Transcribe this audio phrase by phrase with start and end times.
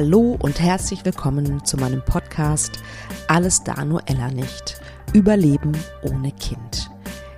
[0.00, 2.78] Hallo und herzlich willkommen zu meinem Podcast
[3.26, 4.80] Alles da nur Ella nicht.
[5.12, 6.88] Überleben ohne Kind.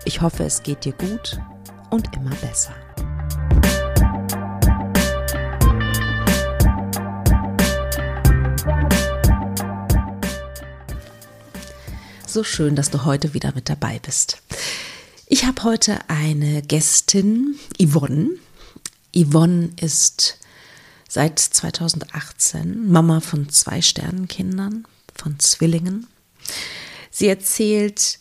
[0.05, 1.41] Ich hoffe, es geht dir gut
[1.89, 2.75] und immer besser.
[12.27, 14.43] So schön, dass du heute wieder mit dabei bist.
[15.25, 18.29] Ich habe heute eine Gästin, Yvonne.
[19.17, 20.40] Yvonne ist
[21.11, 26.07] seit 2018 Mama von zwei Sternenkindern, von Zwillingen.
[27.11, 28.21] Sie erzählt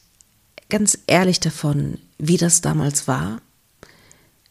[0.69, 3.41] ganz ehrlich davon, wie das damals war,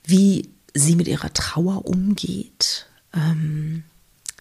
[0.05, 3.83] wie sie mit ihrer Trauer umgeht, ähm,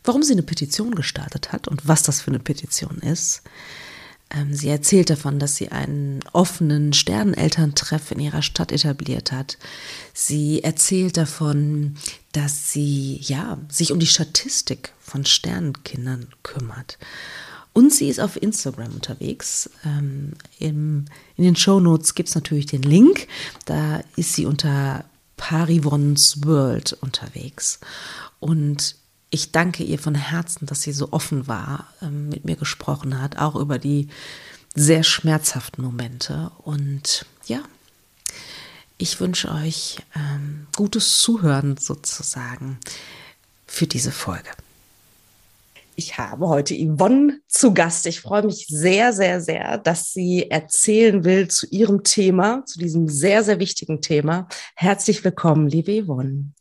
[0.04, 3.42] warum sie eine Petition gestartet hat und was das für eine Petition ist.
[4.30, 9.58] Ähm, sie erzählt davon, dass sie einen offenen Sternenelterntreff in ihrer Stadt etabliert hat.
[10.14, 11.96] Sie erzählt davon,
[12.34, 16.98] dass sie ja sich um die Statistik von Sternenkindern kümmert.
[17.74, 19.70] Und sie ist auf Instagram unterwegs.
[19.86, 21.06] Ähm, im,
[21.36, 23.28] in den Show Notes gibt es natürlich den Link.
[23.66, 25.06] Da ist sie unter
[25.38, 27.80] Parivons World unterwegs.
[28.40, 28.96] Und
[29.30, 33.38] ich danke ihr von Herzen, dass sie so offen war, ähm, mit mir gesprochen hat,
[33.38, 34.08] auch über die
[34.76, 36.52] sehr schmerzhaften Momente.
[36.60, 37.62] Und ja,
[38.98, 42.80] ich wünsche euch ähm, gutes Zuhören sozusagen
[43.66, 44.50] für diese Folge.
[46.00, 48.06] Ich habe heute Yvonne zu Gast.
[48.06, 53.10] Ich freue mich sehr, sehr, sehr, dass sie erzählen will zu ihrem Thema, zu diesem
[53.10, 54.48] sehr, sehr wichtigen Thema.
[54.76, 56.52] Herzlich willkommen, liebe Yvonne.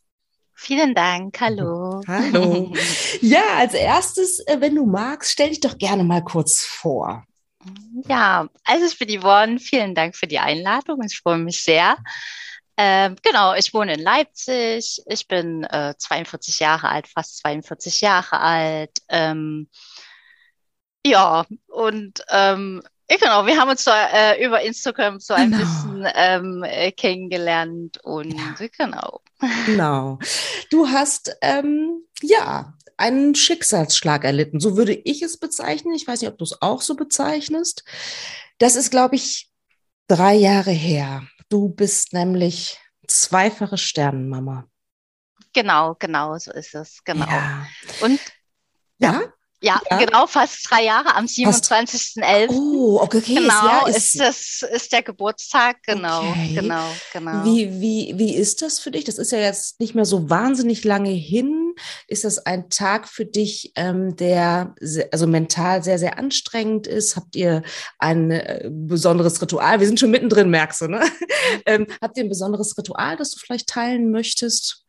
[0.59, 1.39] Vielen Dank.
[1.39, 2.01] Hallo.
[2.07, 2.73] Hallo.
[3.21, 7.23] Ja, als erstes, äh, wenn du magst, stell dich doch gerne mal kurz vor.
[8.07, 9.59] Ja, also ich bin Yvonne.
[9.59, 11.01] Vielen Dank für die Einladung.
[11.03, 11.97] Ich freue mich sehr.
[12.75, 15.01] Ähm, genau, ich wohne in Leipzig.
[15.05, 18.97] Ich bin äh, 42 Jahre alt, fast 42 Jahre alt.
[19.09, 19.69] Ähm,
[21.05, 25.63] ja, und ähm, Genau, wir haben uns so, äh, über Instagram so ein genau.
[25.63, 28.67] bisschen ähm, äh, kennengelernt und ja.
[28.77, 29.21] genau.
[29.65, 30.19] Genau.
[30.69, 35.93] Du hast ähm, ja einen Schicksalsschlag erlitten, so würde ich es bezeichnen.
[35.93, 37.85] Ich weiß nicht, ob du es auch so bezeichnest.
[38.57, 39.49] Das ist, glaube ich,
[40.07, 41.23] drei Jahre her.
[41.47, 44.67] Du bist nämlich zweifache Sternenmama.
[45.53, 47.25] Genau, genau, so ist es, genau.
[47.25, 47.67] Ja.
[48.01, 48.19] Und
[48.99, 52.49] ja, ja, ja, genau, fast drei Jahre am 27.11.
[52.49, 53.35] Oh, okay, okay.
[53.35, 56.53] Genau, ja, ist, ist, das ist der Geburtstag, genau, okay.
[56.53, 57.43] genau, genau.
[57.43, 59.03] Wie, wie, wie ist das für dich?
[59.05, 61.73] Das ist ja jetzt nicht mehr so wahnsinnig lange hin.
[62.07, 67.15] Ist das ein Tag für dich, ähm, der sehr, also mental sehr, sehr anstrengend ist?
[67.15, 67.63] Habt ihr
[67.97, 69.79] ein äh, besonderes Ritual?
[69.79, 71.01] Wir sind schon mittendrin, merkst du, ne?
[71.65, 74.83] ähm, habt ihr ein besonderes Ritual, das du vielleicht teilen möchtest?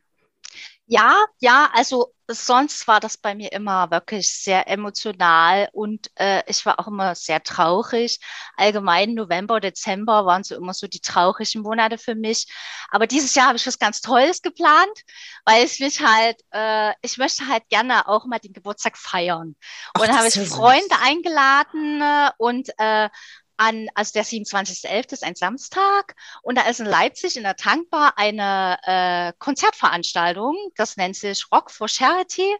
[0.85, 6.65] Ja, ja, also sonst war das bei mir immer wirklich sehr emotional und äh, ich
[6.65, 8.19] war auch immer sehr traurig.
[8.55, 12.47] Allgemein November, Dezember waren so immer so die traurigen Monate für mich.
[12.91, 15.03] Aber dieses Jahr habe ich was ganz Tolles geplant,
[15.45, 19.55] weil ich mich halt, äh, ich möchte halt gerne auch mal den Geburtstag feiern.
[19.97, 23.09] Und dann habe ich Freunde eingeladen äh, und äh,
[23.59, 25.13] an, also der 27.11.
[25.13, 30.97] ist ein Samstag und da ist in Leipzig in der Tankbar eine äh, Konzertveranstaltung, das
[30.97, 32.55] nennt sich Rock for Charity.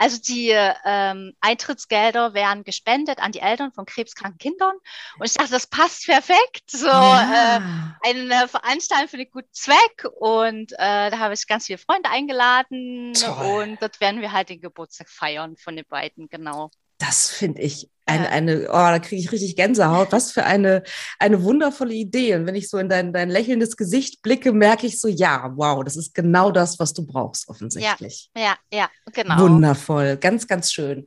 [0.00, 4.74] Also die ähm, Eintrittsgelder werden gespendet an die Eltern von krebskranken Kindern.
[5.18, 6.70] Und ich dachte, das passt perfekt.
[6.70, 7.58] So ja.
[7.58, 10.06] äh, eine Veranstaltung für den guten Zweck.
[10.18, 13.12] Und äh, da habe ich ganz viele Freunde eingeladen.
[13.12, 13.62] Toll.
[13.62, 16.70] Und dort werden wir halt den Geburtstag feiern von den beiden, genau.
[17.00, 20.12] Das finde ich eine, eine, oh, da kriege ich richtig Gänsehaut.
[20.12, 20.82] Was für eine,
[21.18, 22.34] eine wundervolle Idee.
[22.34, 25.82] Und wenn ich so in dein, dein lächelndes Gesicht blicke, merke ich so, ja, wow,
[25.84, 28.30] das ist genau das, was du brauchst, offensichtlich.
[28.36, 29.38] Ja, ja, ja genau.
[29.38, 31.06] Wundervoll, ganz, ganz schön.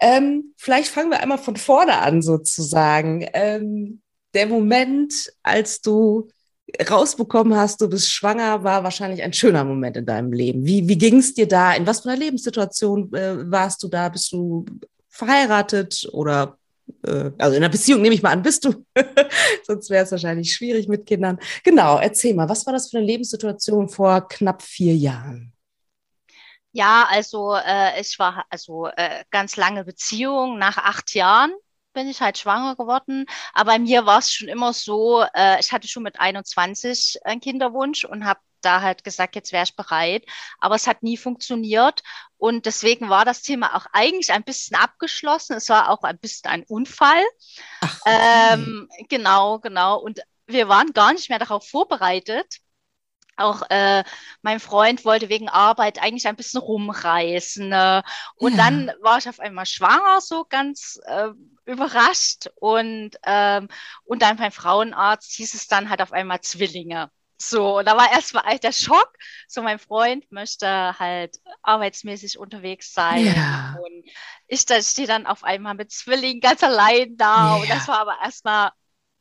[0.00, 3.26] Ähm, vielleicht fangen wir einmal von vorne an, sozusagen.
[3.32, 4.02] Ähm,
[4.34, 6.28] der Moment, als du
[6.88, 10.64] rausbekommen hast, du bist schwanger, war wahrscheinlich ein schöner Moment in deinem Leben.
[10.64, 11.74] Wie, wie ging es dir da?
[11.74, 14.08] In was für einer Lebenssituation äh, warst du da?
[14.08, 14.64] Bist du
[15.20, 16.58] verheiratet oder
[17.04, 18.84] äh, also in einer Beziehung nehme ich mal an, bist du.
[19.64, 21.38] Sonst wäre es wahrscheinlich schwierig mit Kindern.
[21.64, 25.52] Genau, erzähl mal, was war das für eine Lebenssituation vor knapp vier Jahren?
[26.72, 30.58] Ja, also äh, ich war also äh, ganz lange Beziehung.
[30.58, 31.52] Nach acht Jahren
[31.92, 33.26] bin ich halt schwanger geworden.
[33.52, 37.40] Aber bei mir war es schon immer so, äh, ich hatte schon mit 21 einen
[37.40, 40.24] Kinderwunsch und habe da halt gesagt, jetzt wäre ich bereit.
[40.58, 42.02] Aber es hat nie funktioniert.
[42.36, 45.56] Und deswegen war das Thema auch eigentlich ein bisschen abgeschlossen.
[45.56, 47.22] Es war auch ein bisschen ein Unfall.
[47.80, 49.98] Ach, ähm, genau, genau.
[49.98, 52.56] Und wir waren gar nicht mehr darauf vorbereitet.
[53.36, 54.04] auch äh,
[54.42, 57.68] mein Freund wollte wegen Arbeit eigentlich ein bisschen rumreisen.
[57.70, 58.02] Ne?
[58.36, 58.58] Und ja.
[58.58, 61.30] dann war ich auf einmal schwanger, so ganz äh,
[61.64, 62.50] überrascht.
[62.56, 63.68] Und, ähm,
[64.04, 67.10] und dann beim Frauenarzt hieß es dann halt auf einmal Zwillinge.
[67.42, 69.16] So, und da war erstmal der Schock.
[69.48, 73.24] So, mein Freund möchte halt arbeitsmäßig unterwegs sein.
[73.34, 73.78] Ja.
[73.82, 74.04] Und
[74.46, 77.56] ich da stehe dann auf einmal mit Zwillingen ganz allein da.
[77.56, 77.62] Ja.
[77.62, 78.72] Und das war aber erstmal,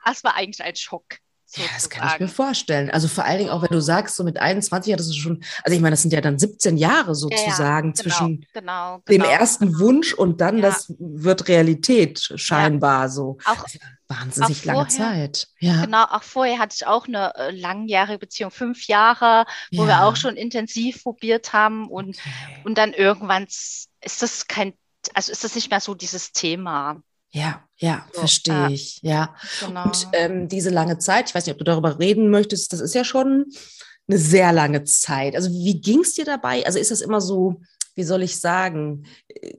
[0.06, 1.20] erstmal eigentlich ein Schock.
[1.56, 2.92] Ja, das kann ich mir vorstellen.
[2.92, 5.76] Also vor allen Dingen auch, wenn du sagst, so mit 21 hattest du schon, also
[5.76, 9.24] ich meine, das sind ja dann 17 Jahre sozusagen ja, ja, genau, zwischen genau, genau,
[9.26, 13.38] dem ersten Wunsch und dann, das wird Realität scheinbar so.
[13.46, 13.66] Auch,
[14.08, 15.48] wahnsinnig auch lange vorher, Zeit.
[15.60, 15.86] Ja.
[15.86, 20.16] Genau, auch vorher hatte ich auch eine äh, langjährige Beziehung, fünf Jahre, wo wir auch
[20.16, 22.62] schon intensiv probiert haben und, okay.
[22.64, 24.74] und dann irgendwann ist das kein,
[25.14, 27.02] also ist das nicht mehr so dieses Thema.
[27.32, 29.00] Ja, ja, so, verstehe äh, ich.
[29.02, 29.36] Ja.
[29.66, 29.84] Genau.
[29.86, 32.96] Und ähm, diese lange Zeit, ich weiß nicht, ob du darüber reden möchtest, das ist
[32.96, 33.46] ja schon
[34.08, 35.36] eine sehr lange Zeit.
[35.36, 36.66] Also wie ging es dir dabei?
[36.66, 37.62] Also ist das immer so,
[37.96, 39.54] wie soll ich sagen, äh,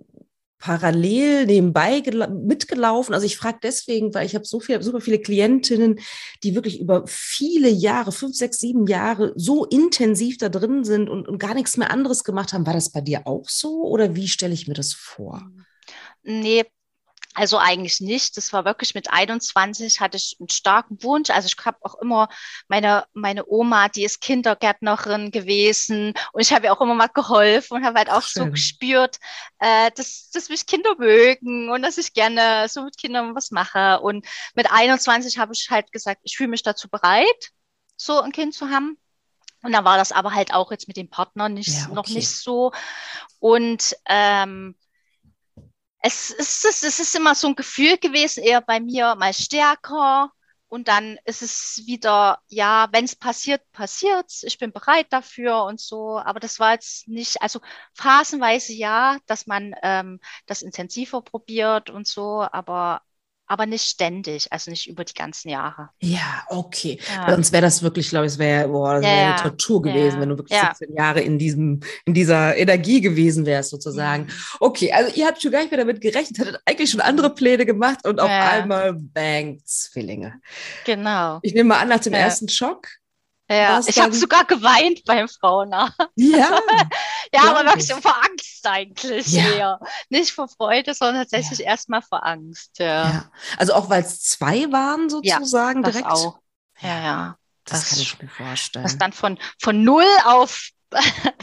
[0.58, 3.14] parallel nebenbei mitgelaufen?
[3.14, 6.00] Also ich frage deswegen, weil ich habe so viel, super viele Klientinnen,
[6.42, 11.28] die wirklich über viele Jahre, fünf, sechs, sieben Jahre so intensiv da drin sind und,
[11.28, 12.66] und gar nichts mehr anderes gemacht haben.
[12.66, 15.48] War das bei dir auch so oder wie stelle ich mir das vor?
[16.22, 16.64] Nee,
[17.34, 18.36] also eigentlich nicht.
[18.36, 21.30] Das war wirklich mit 21 hatte ich einen starken Wunsch.
[21.30, 22.28] Also ich habe auch immer
[22.68, 27.76] meine, meine Oma, die ist Kindergärtnerin gewesen und ich habe ihr auch immer mal geholfen
[27.76, 28.44] und habe halt auch Schön.
[28.44, 29.18] so gespürt,
[29.60, 34.00] äh, dass, dass mich Kinder mögen und dass ich gerne so mit Kindern was mache.
[34.00, 37.50] Und mit 21 habe ich halt gesagt, ich fühle mich dazu bereit,
[37.96, 38.98] so ein Kind zu haben.
[39.62, 41.94] Und dann war das aber halt auch jetzt mit dem Partner nicht, ja, okay.
[41.94, 42.72] noch nicht so.
[43.38, 44.74] Und ähm,
[46.00, 50.32] es ist, es ist immer so ein Gefühl gewesen, eher bei mir mal stärker.
[50.68, 54.44] Und dann ist es wieder, ja, wenn es passiert, passiert's.
[54.44, 56.18] Ich bin bereit dafür und so.
[56.20, 57.60] Aber das war jetzt nicht, also
[57.94, 62.46] phasenweise ja, dass man ähm, das intensiver probiert und so.
[62.52, 63.02] Aber
[63.50, 65.90] aber nicht ständig, also nicht über die ganzen Jahre.
[65.98, 67.00] Ja, okay.
[67.12, 67.32] Ja.
[67.32, 70.20] Sonst wäre das wirklich, glaube ich, es wäre boah, wär ja, eine Tortur gewesen, ja.
[70.20, 70.72] wenn du wirklich ja.
[70.72, 74.24] 17 Jahre in diesem, in dieser Energie gewesen wärst, sozusagen.
[74.24, 74.30] Mhm.
[74.60, 77.66] Okay, also ihr habt schon gar nicht mehr damit gerechnet, hattet eigentlich schon andere Pläne
[77.66, 80.40] gemacht und auf einmal bang, Zwillinge.
[80.84, 81.40] Genau.
[81.42, 82.86] Ich nehme mal an, nach dem ersten Schock
[83.50, 85.98] ja, ich habe sogar geweint beim Frauenarzt.
[86.14, 86.60] Ja.
[87.34, 87.96] ja, aber wirklich ich.
[87.96, 89.50] vor Angst eigentlich ja.
[89.50, 89.80] eher.
[90.08, 91.66] Nicht vor Freude, sondern tatsächlich ja.
[91.66, 92.78] erstmal vor Angst.
[92.78, 93.10] Ja.
[93.10, 93.32] ja.
[93.56, 96.06] Also auch weil es zwei waren sozusagen ja, direkt.
[96.06, 96.38] Auch.
[96.80, 97.36] Ja, ja.
[97.64, 98.82] Das, das, kann ich mir vorstellen.
[98.84, 100.70] Das dann von, von null auf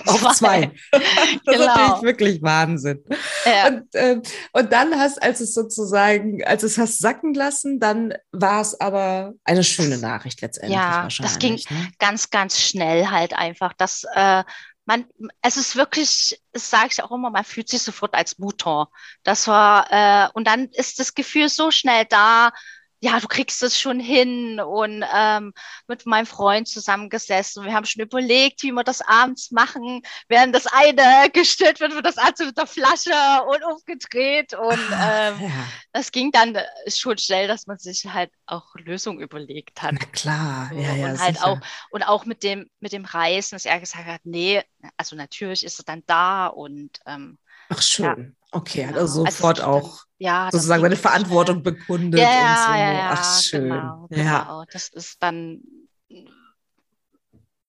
[0.05, 0.71] auf zwei.
[0.91, 1.01] das
[1.45, 1.59] genau.
[1.59, 3.03] ist natürlich wirklich Wahnsinn.
[3.45, 3.67] Ja.
[3.67, 4.21] Und, äh,
[4.53, 9.33] und dann hast, als es sozusagen, als es hast sacken lassen, dann war es aber
[9.43, 10.77] eine schöne Nachricht letztendlich.
[10.77, 11.91] Ja, das ging ne?
[11.99, 13.73] ganz, ganz schnell halt einfach.
[13.73, 14.43] dass äh,
[14.87, 15.05] man,
[15.41, 18.89] es ist wirklich, das sage ich auch immer, man fühlt sich sofort als Mutter.
[19.23, 22.51] Das war, äh, und dann ist das Gefühl so schnell da,
[22.99, 25.53] ja, du kriegst es schon hin und ähm,
[25.87, 27.63] mit meinem Freund zusammengesessen.
[27.63, 32.05] Wir haben schon überlegt, wie wir das abends machen, während das eine gestillt wird, wird
[32.05, 33.11] das andere mit der Flasche
[33.47, 35.67] und umgedreht und ähm, ja.
[35.93, 39.95] das ging dann äh, schon schnell, dass man sich halt auch Lösungen überlegt hat.
[39.99, 41.11] Na klar, ja, ja.
[41.11, 41.59] Und halt auch
[41.91, 44.63] und auch mit dem mit dem Reisen, dass er gesagt hat, nee,
[44.97, 47.37] also natürlich ist er dann da und ähm,
[47.69, 48.05] Ach schön.
[48.05, 48.57] Ja.
[48.59, 48.99] Okay, genau.
[48.99, 51.73] also sofort also, auch ja, sozusagen seine Verantwortung schnell.
[51.73, 52.79] bekundet ja, und so.
[52.79, 53.69] Ja, Ach schön.
[53.69, 54.23] Genau, genau.
[54.23, 54.65] Ja.
[54.71, 55.61] Das ist dann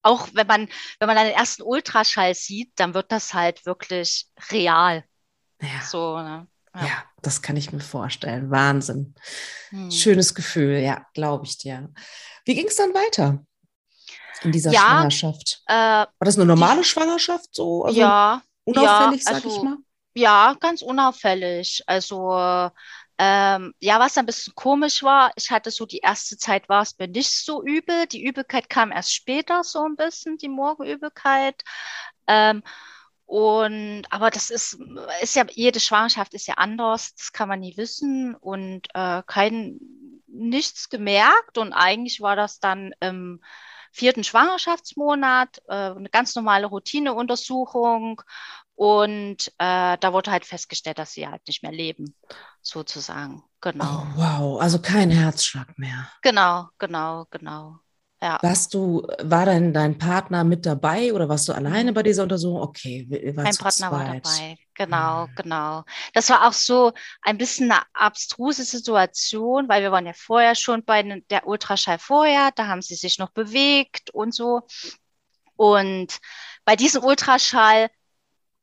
[0.02, 5.04] auch wenn man, wenn man den ersten Ultraschall sieht, dann wird das halt wirklich real.
[5.60, 5.82] Ja.
[5.84, 6.46] So, ne?
[6.74, 6.82] ja.
[6.82, 7.04] ja.
[7.22, 8.50] das kann ich mir vorstellen.
[8.50, 9.14] Wahnsinn.
[9.70, 9.90] Hm.
[9.90, 11.92] Schönes Gefühl, ja, glaube ich dir.
[12.44, 13.44] Wie ging es dann weiter
[14.42, 15.62] in dieser ja, Schwangerschaft?
[15.66, 17.84] Äh, War das eine normale die, Schwangerschaft so?
[17.84, 18.42] Also ja.
[18.64, 19.76] Unauffällig, ja, also, sag ich mal?
[20.18, 21.82] Ja, ganz unauffällig.
[21.86, 22.32] Also
[23.18, 26.98] ähm, ja, was ein bisschen komisch war, ich hatte so die erste Zeit war es
[26.98, 28.06] mir nicht so übel.
[28.08, 31.62] Die Übelkeit kam erst später so ein bisschen, die Morgenübelkeit.
[32.26, 32.62] Ähm,
[33.26, 34.78] und aber das ist,
[35.22, 39.78] ist ja, jede Schwangerschaft ist ja anders, das kann man nie wissen und äh, kein
[40.26, 41.58] nichts gemerkt.
[41.58, 43.40] Und eigentlich war das dann im
[43.92, 48.22] vierten Schwangerschaftsmonat, äh, eine ganz normale Routineuntersuchung.
[48.78, 52.14] Und äh, da wurde halt festgestellt, dass sie halt nicht mehr leben,
[52.62, 53.42] sozusagen.
[53.60, 53.84] Genau.
[53.84, 56.08] Oh, wow, also kein Herzschlag mehr.
[56.22, 57.80] Genau, genau, genau.
[58.22, 58.38] Ja.
[58.40, 62.62] Warst du, war denn dein Partner mit dabei oder warst du alleine bei dieser Untersuchung?
[62.62, 64.56] Okay, mein Partner war dabei.
[64.74, 65.34] Genau, mhm.
[65.34, 65.84] genau.
[66.14, 66.92] Das war auch so
[67.22, 72.52] ein bisschen eine abstruse Situation, weil wir waren ja vorher schon bei der Ultraschall vorher,
[72.54, 74.62] da haben sie sich noch bewegt und so.
[75.56, 76.18] Und
[76.64, 77.88] bei diesem Ultraschall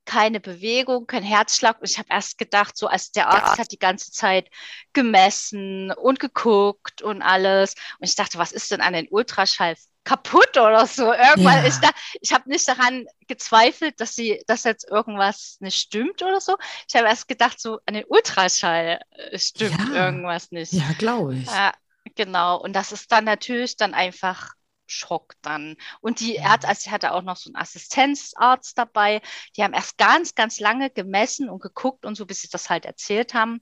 [0.05, 1.79] keine Bewegung, kein Herzschlag.
[1.81, 4.49] Und ich habe erst gedacht, so als der Arzt hat die ganze Zeit
[4.93, 7.75] gemessen und geguckt und alles.
[7.99, 11.11] Und ich dachte, was ist denn an den Ultraschall kaputt oder so?
[11.11, 11.67] Irgendwann, ja.
[11.67, 11.89] ich, da,
[12.21, 16.55] ich habe nicht daran gezweifelt, dass sie, dass jetzt irgendwas nicht stimmt oder so.
[16.87, 20.05] Ich habe erst gedacht, so an den Ultraschall äh, stimmt ja.
[20.05, 20.73] irgendwas nicht.
[20.73, 21.47] Ja, glaube ich.
[21.47, 21.73] Ja,
[22.15, 22.61] genau.
[22.61, 24.53] Und das ist dann natürlich dann einfach
[24.87, 25.75] Schock dann.
[26.01, 29.21] Und die Ärzte, also sie hatte auch noch so einen Assistenzarzt dabei,
[29.55, 32.85] die haben erst ganz, ganz lange gemessen und geguckt und so, bis sie das halt
[32.85, 33.59] erzählt haben.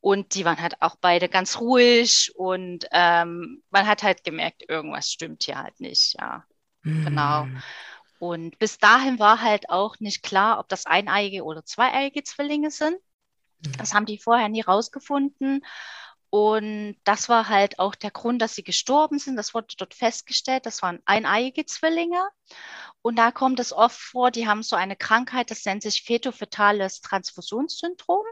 [0.00, 5.10] Und die waren halt auch beide ganz ruhig und ähm, man hat halt gemerkt, irgendwas
[5.10, 6.44] stimmt hier halt nicht, ja.
[6.82, 7.04] Mhm.
[7.04, 7.48] Genau.
[8.20, 12.96] Und bis dahin war halt auch nicht klar, ob das eineiige oder zweieiige Zwillinge sind.
[13.64, 13.72] Mhm.
[13.78, 15.64] Das haben die vorher nie rausgefunden.
[16.30, 19.36] Und das war halt auch der Grund, dass sie gestorben sind.
[19.36, 20.66] Das wurde dort festgestellt.
[20.66, 22.28] Das waren eineiige Zwillinge.
[23.02, 27.00] Und da kommt es oft vor, die haben so eine Krankheit, das nennt sich fetofetales
[27.00, 28.24] Transfusionssyndrom.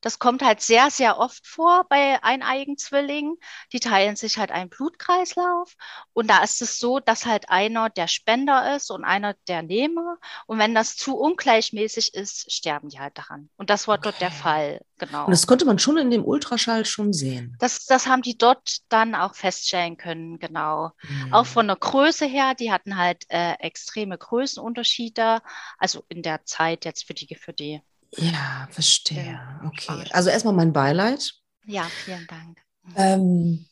[0.00, 3.36] Das kommt halt sehr, sehr oft vor bei eineigen Zwillingen.
[3.72, 5.74] Die teilen sich halt einen Blutkreislauf.
[6.12, 10.18] Und da ist es so, dass halt einer der Spender ist und einer der Nehmer.
[10.46, 13.48] Und wenn das zu ungleichmäßig ist, sterben die halt daran.
[13.56, 14.04] Und das war okay.
[14.04, 14.80] dort der Fall.
[14.98, 15.24] Genau.
[15.24, 17.56] Und das konnte man schon in dem Ultraschall schon sehen.
[17.58, 20.92] Das, das haben die dort dann auch feststellen können, genau.
[21.02, 21.34] Mhm.
[21.34, 25.40] Auch von der Größe her, die hatten halt äh, extreme Größenunterschiede,
[25.78, 27.82] also in der Zeit jetzt für die, für die
[28.12, 29.40] ja, verstehe.
[29.64, 30.04] Okay.
[30.10, 31.34] Also erstmal mein Beileid.
[31.64, 32.62] Ja, vielen Dank.
[32.82, 32.94] Mhm.
[32.96, 33.66] Ähm,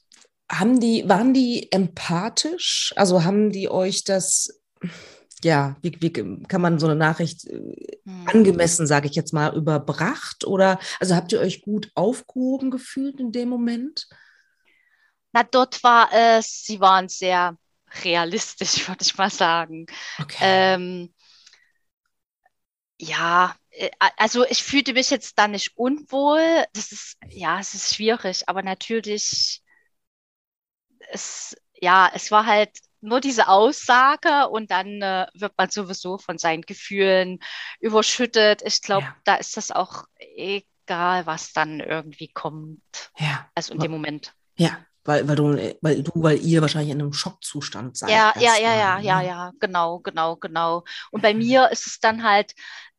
[0.51, 2.93] haben die, waren die empathisch?
[2.97, 4.61] Also haben die euch das,
[5.43, 7.59] ja, wie, wie kann man so eine Nachricht äh,
[8.05, 8.29] hm.
[8.29, 10.45] angemessen, sage ich jetzt mal, überbracht?
[10.47, 14.09] Oder also habt ihr euch gut aufgehoben gefühlt in dem Moment?
[15.33, 17.57] Na, dort war es, sie waren sehr
[18.03, 19.87] realistisch, würde ich mal sagen.
[20.19, 20.37] Okay.
[20.41, 21.15] Ähm,
[22.99, 23.55] ja,
[24.17, 26.65] also ich fühlte mich jetzt da nicht unwohl.
[26.75, 29.63] Das ist, ja, es ist schwierig, aber natürlich,
[31.11, 36.39] es, ja, es war halt nur diese Aussage und dann äh, wird man sowieso von
[36.39, 37.39] seinen Gefühlen
[37.81, 38.63] überschüttet.
[38.65, 39.17] Ich glaube, ja.
[39.25, 42.81] da ist das auch egal, was dann irgendwie kommt.
[43.19, 43.49] Ja.
[43.55, 44.35] Also in dem Moment.
[44.57, 48.09] Ja, weil, weil, du, weil du, weil ihr wahrscheinlich in einem Schockzustand seid.
[48.09, 49.27] Ja, ja, ja, ja, ja, ne?
[49.27, 50.85] ja, genau, genau, genau.
[51.11, 52.55] Und bei mir ist es dann halt,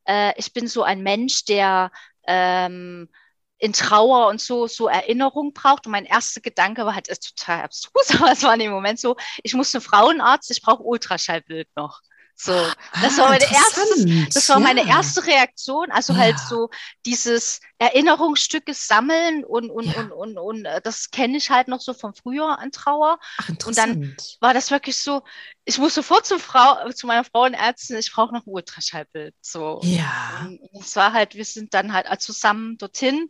[0.06, 1.90] äh, ich bin so ein Mensch, der
[2.26, 3.08] ähm,
[3.58, 5.86] in Trauer und so, so Erinnerung braucht.
[5.86, 9.00] Und mein erster Gedanke war halt, ist total abstrus, aber es war in dem Moment
[9.00, 12.00] so, ich muss zum Frauenarzt, ich brauche Ultraschallbild noch.
[12.38, 12.52] So,
[13.00, 14.62] das ah, war meine erste, das war ja.
[14.62, 15.90] meine erste Reaktion.
[15.90, 16.18] Also ja.
[16.18, 16.68] halt so
[17.06, 20.02] dieses Erinnerungsstücke sammeln und, und, ja.
[20.02, 23.18] und, und, und, äh, das kenne ich halt noch so von früher an Trauer.
[23.38, 25.22] Ach, und dann war das wirklich so,
[25.68, 29.34] ich muss sofort zur Frau, zu meiner Frauenärztin, ich brauche noch ein Ultraschallbild.
[29.40, 29.80] So.
[29.82, 30.48] Ja.
[30.80, 33.28] es war halt, wir sind dann halt zusammen dorthin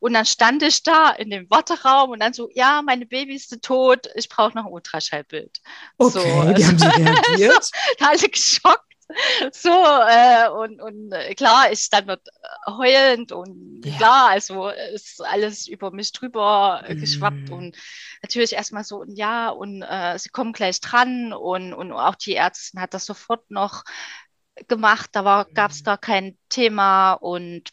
[0.00, 3.56] und dann stand ich da in dem Warteraum und dann so, ja, meine Baby ist
[3.62, 5.60] tot, ich brauche noch ein Ultraschallbild.
[5.96, 6.86] Okay, so, wie haben sie
[7.38, 7.70] reagiert?
[8.00, 8.85] alle geschockt.
[9.52, 13.96] So, äh, und, und äh, klar, ich dann wird äh, heulend und ja.
[13.96, 17.00] klar, also ist alles über mich drüber mm.
[17.00, 17.76] geschwappt und
[18.22, 22.80] natürlich erstmal so, ja, und äh, sie kommen gleich dran und, und auch die Ärztin
[22.80, 23.84] hat das sofort noch
[24.68, 25.84] gemacht, da gab es mm.
[25.84, 27.70] da kein Thema und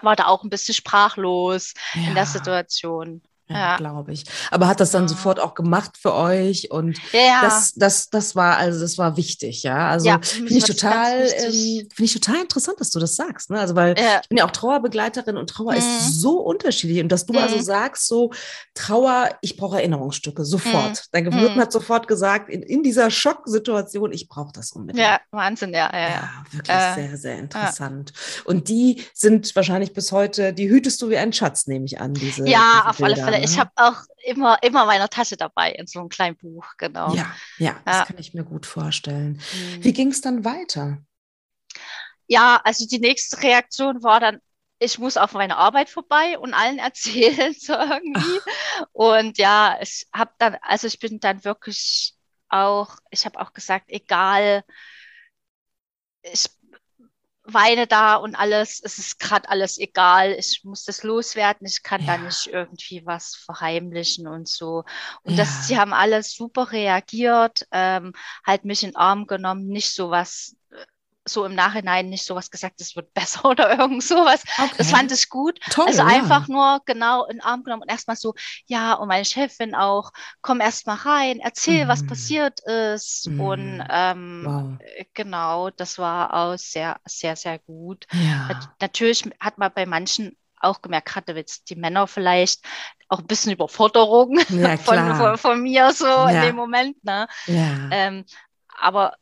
[0.00, 2.08] war da auch ein bisschen sprachlos ja.
[2.08, 3.22] in der Situation.
[3.54, 4.24] Ja, glaube ich.
[4.50, 5.08] Aber hat das dann ja.
[5.08, 7.40] sofort auch gemacht für euch und ja.
[7.42, 9.88] das, das, das war also das war wichtig, ja.
[9.88, 13.50] Also ja, finde ich total, ähm, finde ich total interessant, dass du das sagst.
[13.50, 13.58] Ne?
[13.58, 15.78] Also weil ich bin ja auch Trauerbegleiterin und Trauer mhm.
[15.78, 17.52] ist so unterschiedlich und dass du also mhm.
[17.54, 18.32] also sagst so
[18.74, 20.90] Trauer, ich brauche Erinnerungsstücke sofort.
[20.90, 21.08] Mhm.
[21.12, 21.60] Dein Gehirn mhm.
[21.60, 25.04] hat sofort gesagt in, in dieser Schocksituation, ich brauche das unbedingt.
[25.04, 26.30] Ja, Wahnsinn, ja, ja, ja.
[26.50, 28.12] wirklich äh, sehr, sehr interessant.
[28.44, 32.14] Und die sind wahrscheinlich bis heute, die hütest du wie ein Schatz, nehme ich an.
[32.14, 35.86] Diese, ja, diese auf alle Fälle ich habe auch immer, immer meine Tasche dabei in
[35.86, 37.14] so einem kleinen Buch, genau.
[37.14, 38.04] Ja, ja, das ja.
[38.04, 39.40] kann ich mir gut vorstellen.
[39.52, 39.84] Mhm.
[39.84, 40.98] Wie ging es dann weiter?
[42.26, 44.40] Ja, also die nächste Reaktion war dann,
[44.78, 48.40] ich muss auf meine Arbeit vorbei und allen erzählen so irgendwie.
[48.40, 48.86] Ach.
[48.92, 52.14] Und ja, ich habe dann, also ich bin dann wirklich
[52.48, 54.64] auch, ich habe auch gesagt, egal,
[56.22, 56.48] ich
[57.44, 62.04] weine da und alles, es ist gerade alles egal, ich muss das loswerden, ich kann
[62.04, 62.16] ja.
[62.16, 64.84] da nicht irgendwie was verheimlichen und so.
[65.22, 65.38] Und ja.
[65.38, 68.12] das, sie haben alles super reagiert, ähm,
[68.46, 70.84] halt mich in den Arm genommen, nicht so was äh,
[71.24, 74.42] so im Nachhinein nicht sowas gesagt, es wird besser oder irgend sowas.
[74.58, 74.74] Okay.
[74.78, 75.60] Das fand ich gut.
[75.70, 76.54] Toll, also einfach ja.
[76.54, 78.34] nur genau in den Arm genommen und erstmal so,
[78.66, 81.88] ja, und meine Chefin auch, komm erstmal rein, erzähl, mm.
[81.88, 83.28] was passiert ist.
[83.28, 83.40] Mm.
[83.40, 84.88] Und ähm, wow.
[85.14, 88.06] genau, das war auch sehr, sehr, sehr gut.
[88.12, 88.60] Ja.
[88.80, 92.64] Natürlich hat man bei manchen auch gemerkt, gerade jetzt die Männer vielleicht
[93.08, 97.02] auch ein bisschen Überforderung ja, von, von, von, mir so in dem Moment.
[97.04, 97.26] Ne?
[97.46, 98.24] Ähm,
[98.78, 99.14] aber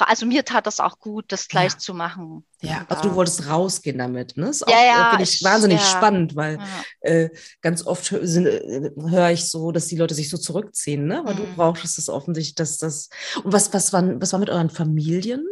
[0.00, 1.78] also mir tat das auch gut, das gleich ja.
[1.78, 2.46] zu machen.
[2.60, 4.48] Ja, also du wolltest rausgehen damit, ne?
[4.48, 5.86] Ist auch, ja, ja, finde ich, wahnsinnig ja.
[5.86, 7.10] spannend, weil ja.
[7.10, 11.22] äh, ganz oft äh, höre ich so, dass die Leute sich so zurückziehen, ne?
[11.24, 11.38] Weil mhm.
[11.38, 13.10] du brauchst es offensichtlich, dass das.
[13.42, 15.46] Und was, was, war, was war mit euren Familien?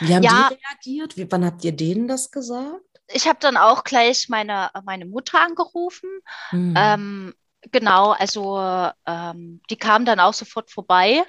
[0.00, 0.50] Wie haben ja.
[0.50, 1.16] die reagiert?
[1.16, 2.82] Wie, wann habt ihr denen das gesagt?
[3.08, 6.10] Ich habe dann auch gleich meine, meine Mutter angerufen.
[6.52, 6.74] Mhm.
[6.76, 7.34] Ähm,
[7.70, 8.60] genau, also
[9.06, 11.24] ähm, die kam dann auch sofort vorbei.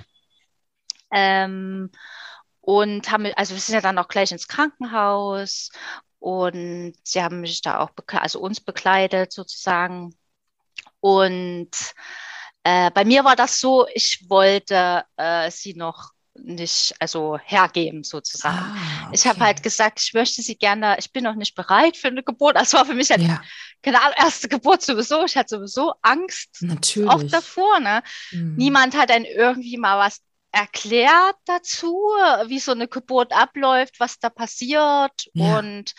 [1.12, 1.90] Ähm,
[2.62, 5.72] und haben, also wir sind ja dann auch gleich ins Krankenhaus
[6.20, 10.16] und sie haben mich da auch, also uns bekleidet sozusagen.
[11.00, 11.72] Und
[12.64, 18.58] äh, bei mir war das so, ich wollte äh, sie noch nicht, also hergeben sozusagen.
[18.58, 19.12] Ah, okay.
[19.14, 22.24] Ich habe halt gesagt, ich möchte sie gerne, ich bin noch nicht bereit für eine
[22.24, 22.56] Geburt.
[22.56, 23.42] Das war für mich halt ja.
[23.82, 25.26] keine Ahnung, erste Geburt sowieso.
[25.26, 27.10] Ich hatte sowieso Angst Natürlich.
[27.10, 27.80] auch davor.
[27.80, 28.04] Ne?
[28.32, 28.56] Mhm.
[28.56, 31.96] Niemand hat dann irgendwie mal was erklärt dazu,
[32.48, 35.28] wie so eine Geburt abläuft, was da passiert.
[35.34, 35.60] Ja.
[35.60, 35.94] Und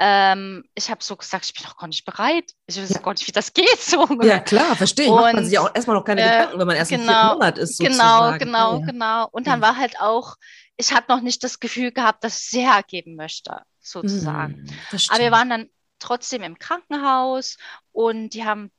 [0.00, 2.52] ähm, ich habe so gesagt, ich bin noch gar nicht bereit.
[2.66, 3.00] Ich weiß ja.
[3.00, 3.80] gar nicht, wie das geht.
[3.80, 4.06] So.
[4.22, 5.10] Ja, klar, verstehe ich.
[5.10, 7.38] Macht man sich ja auch erstmal noch keine äh, Gedanken, wenn man erst genau, im
[7.38, 7.78] Monat ist.
[7.78, 8.38] Genau, sozusagen.
[8.38, 8.86] Genau, genau, ja.
[8.86, 9.28] genau.
[9.30, 10.36] Und dann war halt auch,
[10.76, 14.62] ich habe noch nicht das Gefühl gehabt, dass ich sie hergeben möchte, sozusagen.
[14.90, 15.68] Mhm, Aber wir waren dann
[15.98, 17.58] trotzdem im Krankenhaus
[17.92, 18.72] und die haben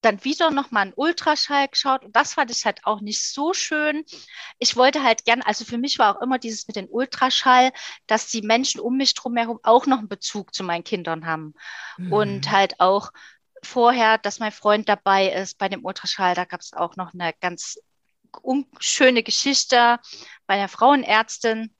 [0.00, 4.04] dann wieder nochmal einen Ultraschall geschaut und das fand ich halt auch nicht so schön.
[4.58, 7.72] Ich wollte halt gern, also für mich war auch immer dieses mit dem Ultraschall,
[8.06, 11.54] dass die Menschen um mich drumherum auch noch einen Bezug zu meinen Kindern haben
[11.96, 12.12] mhm.
[12.12, 13.10] und halt auch
[13.62, 17.32] vorher, dass mein Freund dabei ist bei dem Ultraschall, da gab es auch noch eine
[17.40, 17.78] ganz
[18.78, 19.98] schöne Geschichte
[20.46, 21.74] bei der Frauenärztin.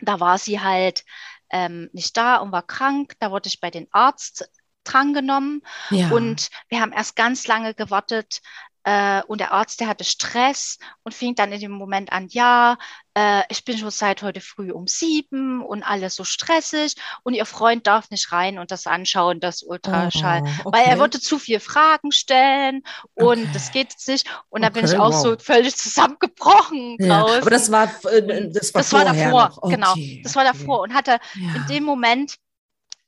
[0.00, 1.04] Da war sie halt
[1.50, 3.14] ähm, nicht da und war krank.
[3.20, 4.50] Da wurde ich bei den Arzt
[4.84, 5.62] drangenommen.
[5.90, 6.10] Ja.
[6.10, 8.40] Und wir haben erst ganz lange gewartet.
[8.86, 12.76] Äh, und der Arzt, der hatte Stress und fing dann in dem Moment an, ja,
[13.14, 17.46] äh, ich bin schon seit heute früh um sieben und alles so stressig und ihr
[17.46, 20.78] Freund darf nicht rein und das anschauen, das Ultraschall, oh, okay.
[20.78, 22.82] weil er würde zu viele Fragen stellen
[23.14, 23.50] und okay.
[23.54, 24.28] das geht jetzt nicht.
[24.50, 25.22] Und da okay, bin ich auch wow.
[25.22, 26.98] so völlig zusammengebrochen.
[27.00, 29.94] Ja, aber das war, äh, das war, das war davor, genau.
[30.22, 32.36] Das war davor und hatte in dem Moment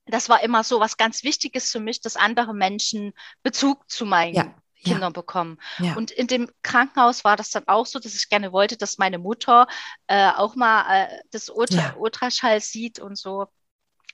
[0.07, 4.35] das war immer so was ganz Wichtiges für mich, dass andere Menschen Bezug zu meinen
[4.35, 4.55] ja.
[4.83, 5.21] Kindern ja.
[5.21, 5.59] bekommen.
[5.79, 5.95] Ja.
[5.95, 9.19] Und in dem Krankenhaus war das dann auch so, dass ich gerne wollte, dass meine
[9.19, 9.67] Mutter
[10.07, 11.95] äh, auch mal äh, das Ultra ja.
[11.97, 13.47] Ultraschall sieht und so.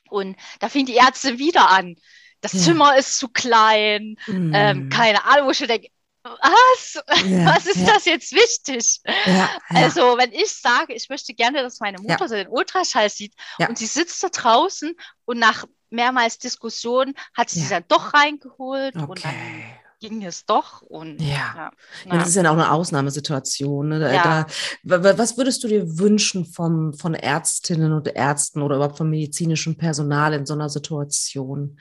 [0.09, 1.96] Und da fing die Ärzte wieder an.
[2.40, 4.52] Das Zimmer ist zu klein, mm.
[4.52, 5.88] ähm, keine Ahnung, wo ich denke,
[6.24, 7.02] was?
[7.46, 9.00] Was ist das jetzt wichtig?
[9.68, 13.76] Also, wenn ich sage, ich möchte gerne, dass meine Mutter so den Ultraschall sieht und
[13.76, 17.68] sie sitzt da draußen und nach mehrmals Diskussionen hat sie ja.
[17.68, 19.07] dann doch reingeholt okay.
[19.07, 19.62] und dann
[20.00, 20.83] ging es doch.
[20.83, 21.70] Und ja,
[22.05, 23.88] ja, das ist ja auch eine Ausnahmesituation.
[23.88, 24.12] Ne?
[24.12, 24.46] Ja.
[24.83, 29.78] Da, was würdest du dir wünschen vom, von Ärztinnen und Ärzten oder überhaupt vom medizinischen
[29.78, 31.78] Personal in so einer Situation?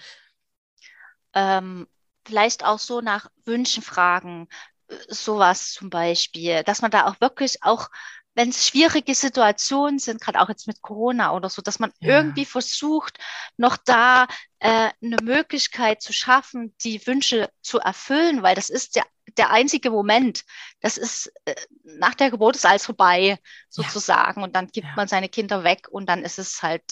[1.34, 1.88] Ähm,
[2.26, 4.48] vielleicht auch so nach Wünschen fragen,
[4.88, 7.90] äh, sowas zum Beispiel, dass man da auch wirklich auch
[8.34, 12.18] wenn es schwierige Situationen sind, gerade auch jetzt mit Corona oder so, dass man ja.
[12.18, 13.18] irgendwie versucht,
[13.58, 14.28] noch da
[14.60, 19.06] äh, eine Möglichkeit zu schaffen, die Wünsche zu erfüllen, weil das ist der,
[19.38, 20.44] der einzige Moment.
[20.80, 23.38] Das ist äh, nach der Geburt ist alles vorbei,
[23.70, 24.40] sozusagen.
[24.40, 24.46] Ja.
[24.46, 24.94] Und dann gibt ja.
[24.96, 26.84] man seine Kinder weg und dann ist es halt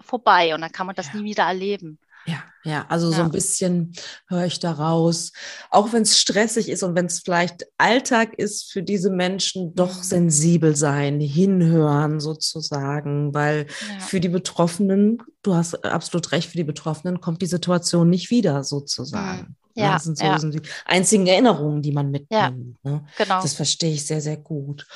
[0.00, 1.98] vorbei und dann kann man das nie wieder erleben.
[2.26, 3.18] Ja, ja, also ja.
[3.18, 3.92] so ein bisschen
[4.26, 5.32] höre ich daraus,
[5.70, 9.96] auch wenn es stressig ist und wenn es vielleicht Alltag ist für diese Menschen, doch
[9.96, 10.02] mhm.
[10.02, 14.00] sensibel sein, hinhören sozusagen, weil ja.
[14.00, 18.64] für die Betroffenen, du hast absolut recht, für die Betroffenen kommt die Situation nicht wieder
[18.64, 19.40] sozusagen.
[19.48, 19.56] Mhm.
[19.76, 20.38] Ja, das sind so ja.
[20.38, 22.30] die einzigen Erinnerungen, die man mitnimmt.
[22.32, 22.50] Ja,
[22.90, 23.04] ne?
[23.18, 23.42] genau.
[23.42, 24.86] Das verstehe ich sehr, sehr gut.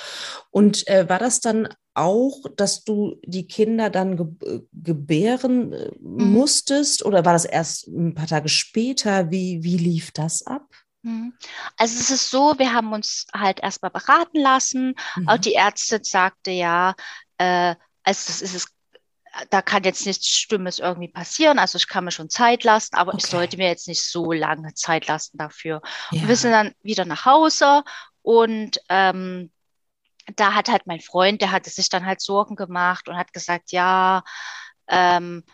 [0.51, 5.90] Und äh, war das dann auch, dass du die Kinder dann ge äh, gebären äh,
[6.00, 6.33] mhm.
[6.33, 9.31] musstest oder war das erst ein paar Tage später?
[9.31, 10.66] Wie, wie lief das ab?
[11.03, 11.35] Mhm.
[11.76, 14.94] Also es ist so, wir haben uns halt erstmal beraten lassen.
[15.16, 15.29] Mhm.
[15.29, 16.94] Auch die Ärztin sagte ja,
[17.38, 18.66] äh, also das ist es
[19.50, 21.59] da kann jetzt nichts Stimmes irgendwie passieren.
[21.59, 23.22] Also ich kann mir schon Zeit lassen, aber okay.
[23.22, 25.81] ich sollte mir jetzt nicht so lange Zeit lassen dafür.
[26.11, 26.26] Ja.
[26.26, 27.85] Wir sind dann wieder nach Hause
[28.22, 29.53] und ähm,
[30.37, 33.73] da hat halt mein Freund, der hatte sich dann halt Sorgen gemacht und hat gesagt,
[33.73, 34.23] ja,
[34.88, 35.45] ähm,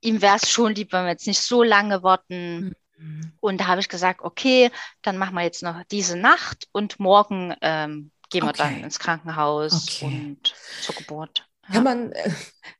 [0.00, 2.74] ihm wäre es schon lieb, wenn wir jetzt nicht so lange warten.
[2.98, 3.32] Mhm.
[3.40, 4.70] Und da habe ich gesagt, okay,
[5.02, 8.58] dann machen wir jetzt noch diese Nacht und morgen ähm, gehen wir okay.
[8.58, 10.04] dann ins Krankenhaus okay.
[10.04, 11.48] und zur Geburt.
[11.68, 11.74] Ja.
[11.74, 12.30] Kann man, äh,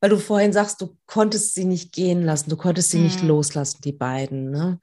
[0.01, 3.05] weil du vorhin sagst, du konntest sie nicht gehen lassen, du konntest sie mhm.
[3.05, 4.51] nicht loslassen, die beiden.
[4.51, 4.81] Ne?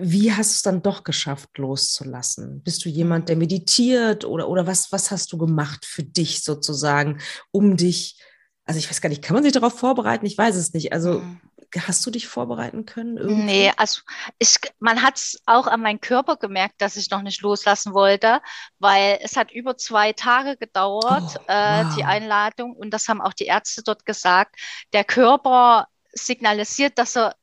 [0.00, 2.62] Wie hast du es dann doch geschafft, loszulassen?
[2.62, 7.20] Bist du jemand, der meditiert oder, oder was, was hast du gemacht für dich sozusagen,
[7.50, 8.20] um dich,
[8.64, 10.26] also ich weiß gar nicht, kann man sich darauf vorbereiten?
[10.26, 10.92] Ich weiß es nicht.
[10.92, 11.40] Also mhm.
[11.86, 13.16] hast du dich vorbereiten können?
[13.16, 13.42] Irgendwie?
[13.42, 14.02] Nee, also
[14.38, 18.40] ich, man hat es auch an meinem Körper gemerkt, dass ich noch nicht loslassen wollte,
[18.78, 21.94] weil es hat über zwei Tage gedauert, oh, äh, wow.
[21.96, 22.74] die Einladung.
[22.74, 24.56] Und das haben auch die Ärzte dort gesagt.
[24.92, 27.34] Der Körper signalisiert, dass er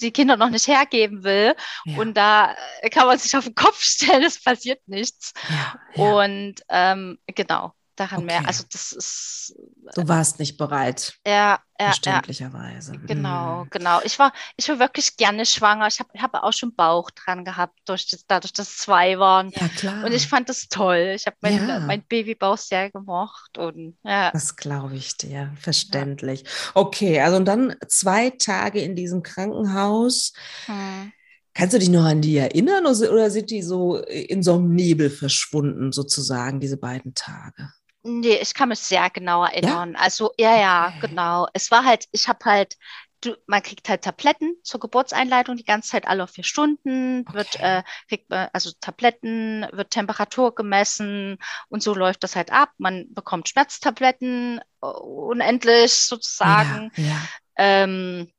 [0.00, 1.54] die Kinder noch nicht hergeben will.
[1.84, 1.98] Ja.
[1.98, 2.56] Und da
[2.90, 5.32] kann man sich auf den Kopf stellen, es passiert nichts.
[5.48, 6.12] Ja, ja.
[6.24, 8.26] Und ähm, genau, daran okay.
[8.26, 8.46] mehr.
[8.46, 9.54] Also das ist.
[9.94, 11.14] Du warst nicht bereit.
[11.26, 12.94] Ja, ja verständlicherweise.
[12.94, 13.00] Ja.
[13.06, 13.70] Genau, hm.
[13.70, 14.00] genau.
[14.04, 15.86] Ich war, ich war wirklich gerne schwanger.
[15.86, 19.50] Ich habe hab auch schon Bauch dran gehabt, durch das, dadurch, dass zwei waren.
[19.50, 20.04] Ja, klar.
[20.04, 21.14] Und ich fand das toll.
[21.14, 21.80] Ich habe mein, ja.
[21.80, 23.58] mein Babybauch sehr gemocht.
[23.58, 24.30] Und, ja.
[24.30, 26.44] Das glaube ich dir, verständlich.
[26.74, 30.32] Okay, also und dann zwei Tage in diesem Krankenhaus.
[30.66, 31.12] Hm.
[31.52, 35.10] Kannst du dich noch an die erinnern oder sind die so in so einem Nebel
[35.10, 37.70] verschwunden, sozusagen, diese beiden Tage?
[38.02, 39.92] Nee, ich kann mich sehr genau erinnern.
[39.92, 40.00] Ja?
[40.00, 41.46] Also, ja, ja, genau.
[41.52, 42.76] Es war halt, ich habe halt,
[43.20, 47.34] du, man kriegt halt Tabletten zur Geburtseinleitung die ganze Zeit alle vier Stunden, okay.
[47.36, 52.70] wird, äh, kriegt also Tabletten, wird Temperatur gemessen und so läuft das halt ab.
[52.78, 56.90] Man bekommt Schmerztabletten uh, unendlich sozusagen.
[56.96, 57.16] Ja, ja.
[57.56, 58.32] Ähm,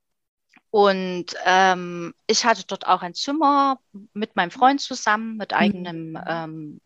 [0.71, 3.79] und ähm, ich hatte dort auch ein Zimmer
[4.13, 5.57] mit meinem Freund zusammen, mit mhm.
[5.57, 6.81] eigenem ähm,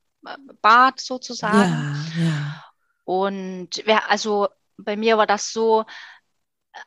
[0.62, 1.96] Bad sozusagen.
[2.18, 2.65] Ja, ja.
[3.06, 5.86] Und wer, also bei mir war das so,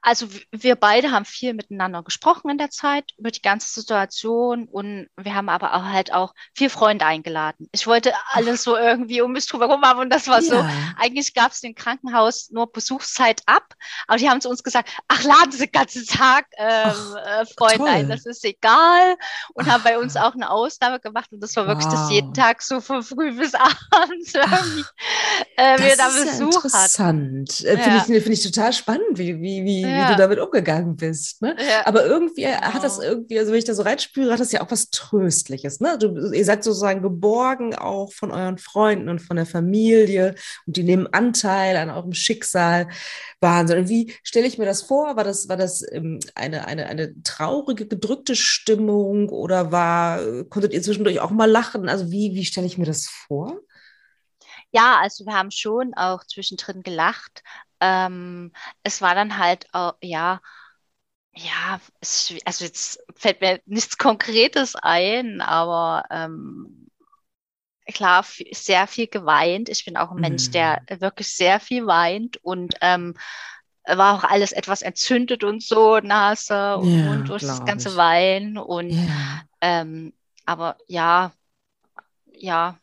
[0.02, 5.08] also wir beide haben viel miteinander gesprochen in der Zeit über die ganze Situation und
[5.16, 7.68] wir haben aber auch halt auch vier Freunde eingeladen.
[7.72, 10.42] Ich wollte alles so irgendwie um mich drüber rum haben und das war ja.
[10.42, 13.74] so, eigentlich gab es im Krankenhaus nur Besuchszeit ab,
[14.06, 16.92] aber die haben zu uns gesagt, ach, laden Sie den ganzen Tag ähm,
[17.24, 17.88] äh, Freunde toll.
[17.88, 19.16] ein, das ist egal
[19.54, 19.72] und ach.
[19.72, 21.94] haben bei uns auch eine Ausnahme gemacht und das war wirklich wow.
[21.94, 23.52] das jeden Tag so von früh bis
[23.90, 24.84] abends irgendwie
[25.56, 27.64] äh, wir da Besuch ja interessant.
[27.64, 30.08] Äh, Finde ich, find ich total spannend, wie, wie, wie wie, ja.
[30.08, 31.42] wie du damit umgegangen bist.
[31.42, 31.56] Ne?
[31.58, 31.86] Ja.
[31.86, 32.60] Aber irgendwie genau.
[32.60, 35.80] hat das irgendwie, also wenn ich da so reinspüre, hat das ja auch was Tröstliches.
[35.80, 35.98] Ne?
[35.98, 40.34] Du, ihr seid sozusagen geborgen auch von euren Freunden und von der Familie
[40.66, 42.88] und die nehmen Anteil an eurem Schicksal.
[43.40, 43.78] Wahnsinn.
[43.78, 45.16] Und wie stelle ich mir das vor?
[45.16, 50.82] War das, war das ähm, eine, eine, eine traurige, gedrückte Stimmung oder war, konntet ihr
[50.82, 51.88] zwischendurch auch mal lachen?
[51.88, 53.60] Also wie, wie stelle ich mir das vor?
[54.70, 57.42] Ja, also wir haben schon auch zwischendrin gelacht,
[57.80, 60.40] ähm, es war dann halt auch, ja,
[61.34, 66.88] ja, es, also jetzt fällt mir nichts Konkretes ein, aber ähm,
[67.86, 69.68] klar, sehr viel geweint.
[69.68, 71.00] Ich bin auch ein Mensch, der mhm.
[71.00, 73.14] wirklich sehr viel weint und ähm,
[73.84, 78.58] war auch alles etwas entzündet und so, Nase und ja, Mund durch das ganze Weinen
[78.58, 79.42] und ja.
[79.60, 80.12] ähm,
[80.44, 81.32] aber ja,
[82.32, 82.78] ja,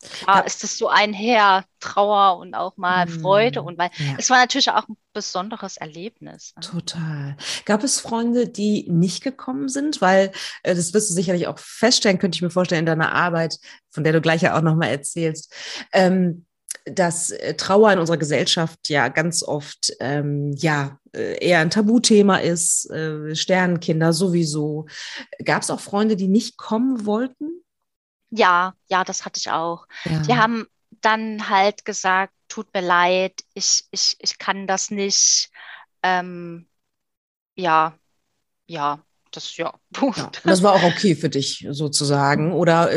[0.00, 0.42] Klar ja.
[0.42, 3.20] ist das so einher, Trauer und auch mal mhm.
[3.20, 4.14] Freude und weil ja.
[4.18, 6.54] es war natürlich auch ein besonderes Erlebnis.
[6.56, 6.62] Ne?
[6.62, 7.36] Total.
[7.66, 10.00] Gab es Freunde, die nicht gekommen sind?
[10.00, 10.32] Weil
[10.62, 13.58] äh, das wirst du sicherlich auch feststellen, könnte ich mir vorstellen, in deiner Arbeit,
[13.90, 15.52] von der du gleich ja auch nochmal erzählst.
[15.92, 16.46] Ähm,
[16.86, 22.38] dass äh, Trauer in unserer Gesellschaft ja ganz oft ähm, ja äh, eher ein Tabuthema
[22.38, 24.86] ist, äh, Sternenkinder sowieso.
[25.44, 27.62] Gab es auch Freunde, die nicht kommen wollten?
[28.30, 29.86] Ja, ja, das hatte ich auch.
[30.04, 30.20] Ja.
[30.20, 30.66] Die haben
[31.00, 35.50] dann halt gesagt, tut mir leid, ich, ich, ich kann das nicht.
[36.02, 36.68] Ähm,
[37.56, 37.98] ja,
[38.66, 39.74] ja, das, ja.
[40.16, 40.30] ja.
[40.44, 42.90] Das war auch okay für dich sozusagen, oder?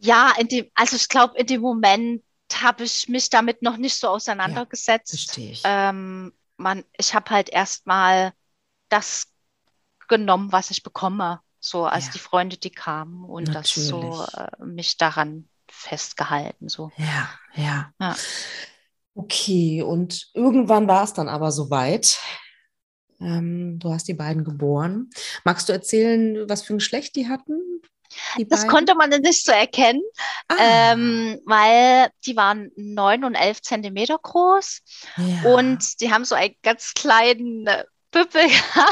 [0.00, 3.96] Ja, in dem, also ich glaube, in dem Moment habe ich mich damit noch nicht
[3.96, 5.12] so auseinandergesetzt.
[5.12, 5.62] Ja, verstehe ich.
[5.64, 8.32] Ähm, man, ich habe halt erstmal
[8.88, 9.28] das
[10.08, 11.40] genommen, was ich bekomme.
[11.64, 12.12] So als ja.
[12.12, 13.74] die Freunde, die kamen und Natürlich.
[13.74, 16.68] das so äh, mich daran festgehalten.
[16.68, 16.92] So.
[16.98, 18.16] Ja, ja, ja.
[19.14, 22.18] Okay, und irgendwann war es dann aber soweit.
[23.18, 25.08] Ähm, du hast die beiden geboren.
[25.44, 27.80] Magst du erzählen, was für ein Geschlecht die hatten?
[28.36, 30.02] Die das konnte man nicht so erkennen,
[30.48, 30.56] ah.
[30.60, 34.82] ähm, weil die waren neun und elf Zentimeter groß
[35.16, 35.50] ja.
[35.54, 37.66] und die haben so einen ganz kleinen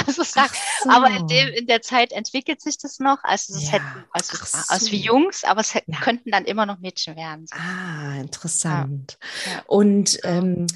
[0.07, 0.53] Also sagen.
[0.83, 0.91] So.
[0.91, 3.23] Aber in, dem, in der Zeit entwickelt sich das noch.
[3.23, 3.73] Also es ja.
[3.73, 4.75] hätten also so.
[4.75, 6.01] aus wie Jungs, aber es hätten, ja.
[6.01, 7.47] könnten dann immer noch Mädchen werden.
[7.47, 7.57] So.
[7.57, 9.19] Ah, interessant.
[9.47, 9.63] Ja.
[9.67, 10.67] Und ähm,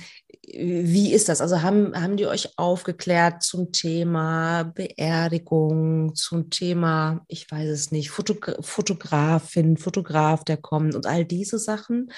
[0.48, 1.40] wie ist das?
[1.40, 8.10] Also haben, haben die euch aufgeklärt zum Thema Beerdigung, zum Thema, ich weiß es nicht,
[8.10, 12.12] Fotogra Fotografin, Fotograf, der kommt und all diese Sachen?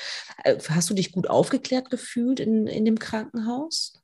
[0.44, 3.94] Äh, hast du dich gut aufgeklärt gefühlt in, in dem Krankenhaus?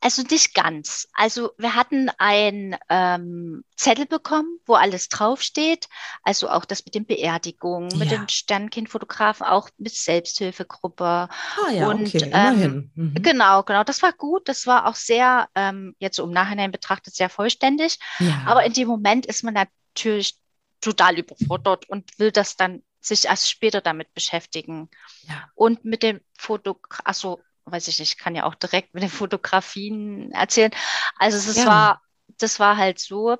[0.00, 1.06] Also nicht ganz.
[1.14, 5.88] Also wir hatten ein ähm, Zettel bekommen, wo alles draufsteht.
[6.24, 7.96] Also auch das mit den Beerdigungen, ja.
[7.98, 11.04] mit den Sternkindfotografen, auch mit Selbsthilfegruppe.
[11.04, 12.90] Ah ja, und, okay, immerhin.
[12.96, 13.22] Ähm, mhm.
[13.22, 13.84] Genau, genau.
[13.84, 14.48] Das war gut.
[14.48, 18.00] Das war auch sehr, ähm, jetzt im Nachhinein betrachtet, sehr vollständig.
[18.18, 18.42] Ja.
[18.46, 20.36] Aber in dem Moment ist man natürlich
[20.80, 24.88] total überfordert und will das dann sich erst später damit beschäftigen.
[25.22, 25.48] Ja.
[25.54, 29.10] Und mit dem Fotograf, also weiß ich nicht, ich kann ja auch direkt mit den
[29.10, 30.72] Fotografien erzählen.
[31.18, 31.66] Also es ja.
[31.66, 32.02] war,
[32.38, 33.36] das war halt so,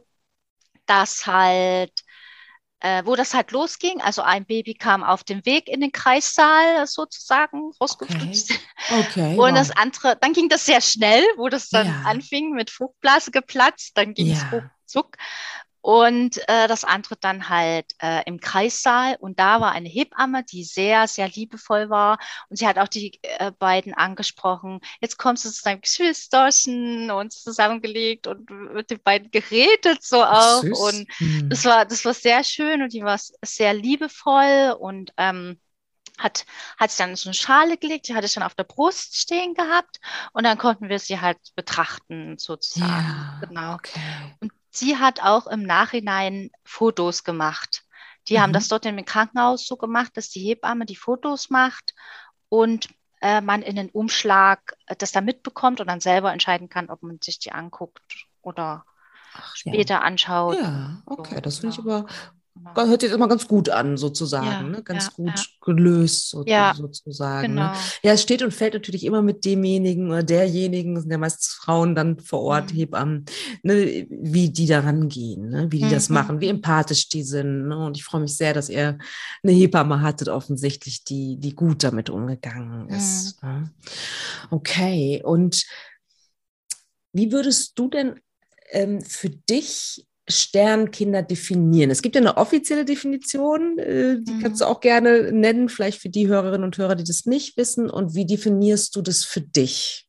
[0.86, 1.92] dass halt,
[2.80, 6.86] äh, wo das halt losging, also ein Baby kam auf dem Weg in den Kreissaal
[6.86, 8.58] sozusagen rausgeflüchtet.
[8.88, 9.00] Okay.
[9.00, 9.30] okay.
[9.32, 9.54] Und wow.
[9.54, 12.02] das andere, dann ging das sehr schnell, wo das dann ja.
[12.04, 14.48] anfing mit Fruchtblase geplatzt, dann ging es ja.
[14.50, 15.16] ruckzuck.
[15.82, 19.16] Und äh, das andere dann halt äh, im Kreissaal.
[19.20, 22.18] Und da war eine Hebamme, die sehr, sehr liebevoll war.
[22.48, 24.80] Und sie hat auch die äh, beiden angesprochen.
[25.00, 30.62] Jetzt kommst du zu deinem Geschwisterchen und zusammengelegt und mit den beiden geredet so auch.
[30.62, 30.78] Süß.
[30.78, 31.50] Und hm.
[31.50, 35.58] das war, das war sehr schön und die war sehr liebevoll und ähm,
[36.18, 36.46] hat,
[36.78, 39.54] hat sich dann so eine Schale gelegt, die hatte ich dann auf der Brust stehen
[39.54, 39.98] gehabt
[40.32, 42.90] und dann konnten wir sie halt betrachten sozusagen.
[42.90, 43.74] Ja, genau.
[43.74, 44.36] Okay.
[44.40, 47.84] Und sie hat auch im Nachhinein Fotos gemacht.
[48.28, 48.40] Die mhm.
[48.40, 51.94] haben das dort im Krankenhaus so gemacht, dass die Hebamme die Fotos macht
[52.48, 52.88] und
[53.20, 57.02] äh, man in den Umschlag äh, das da mitbekommt und dann selber entscheiden kann, ob
[57.02, 58.84] man sich die anguckt oder
[59.34, 60.00] Ach, später ja.
[60.00, 60.58] anschaut.
[60.58, 61.98] Ja, okay, so, das finde ich genau.
[61.98, 62.08] aber.
[62.74, 64.82] Hört sich immer ganz gut an, sozusagen, ja, ne?
[64.82, 65.44] ganz ja, gut ja.
[65.62, 67.54] gelöst, so, sozusagen.
[67.54, 67.60] Ne?
[67.60, 67.72] Genau.
[67.72, 67.78] Ne?
[68.02, 71.48] Ja, es steht und fällt natürlich immer mit demjenigen oder derjenigen, das sind ja meistens
[71.48, 72.76] Frauen dann vor Ort, mhm.
[72.76, 73.24] Hebammen,
[73.62, 74.06] ne?
[74.10, 75.72] wie die da rangehen, ne?
[75.72, 75.90] wie die mhm.
[75.90, 77.68] das machen, wie empathisch die sind.
[77.68, 77.86] Ne?
[77.86, 78.98] Und ich freue mich sehr, dass ihr
[79.42, 83.42] eine Hebamme hattet, offensichtlich, die, die gut damit umgegangen ist.
[83.42, 83.48] Mhm.
[83.48, 83.70] Ne?
[84.50, 85.64] Okay, und
[87.14, 88.20] wie würdest du denn
[88.72, 90.06] ähm, für dich
[90.38, 91.90] Sternkinder definieren?
[91.90, 94.42] Es gibt ja eine offizielle Definition, äh, die mhm.
[94.42, 97.88] kannst du auch gerne nennen, vielleicht für die Hörerinnen und Hörer, die das nicht wissen.
[97.90, 100.06] Und wie definierst du das für dich?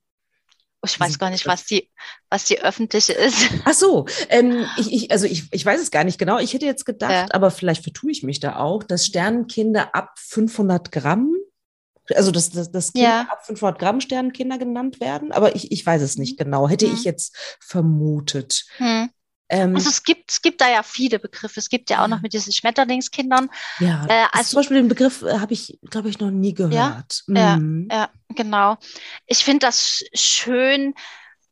[0.86, 1.90] Ich weiß gar nicht, was die,
[2.30, 3.50] was die öffentliche ist.
[3.64, 6.40] Ach so, ähm, ich, ich, also ich, ich weiß es gar nicht genau.
[6.40, 7.26] Ich hätte jetzt gedacht, ja.
[7.32, 11.34] aber vielleicht vertue ich mich da auch, dass Sternenkinder ab 500 Gramm,
[12.14, 13.28] also dass, dass, dass Kinder ja.
[13.30, 16.44] ab 500 Gramm Sternenkinder genannt werden, aber ich, ich weiß es nicht mhm.
[16.44, 16.68] genau.
[16.68, 16.96] Hätte mhm.
[16.96, 18.66] ich jetzt vermutet.
[18.80, 19.10] Mhm.
[19.54, 21.60] Ähm, also es gibt, es gibt da ja viele Begriffe.
[21.60, 23.50] Es gibt ja auch noch mit diesen Schmetterlingskindern.
[23.80, 27.24] Ja, äh, also, zum Beispiel den Begriff äh, habe ich, glaube ich, noch nie gehört.
[27.28, 27.88] Ja, mhm.
[27.92, 28.78] ja, ja, genau.
[29.28, 30.96] Ich finde das schön.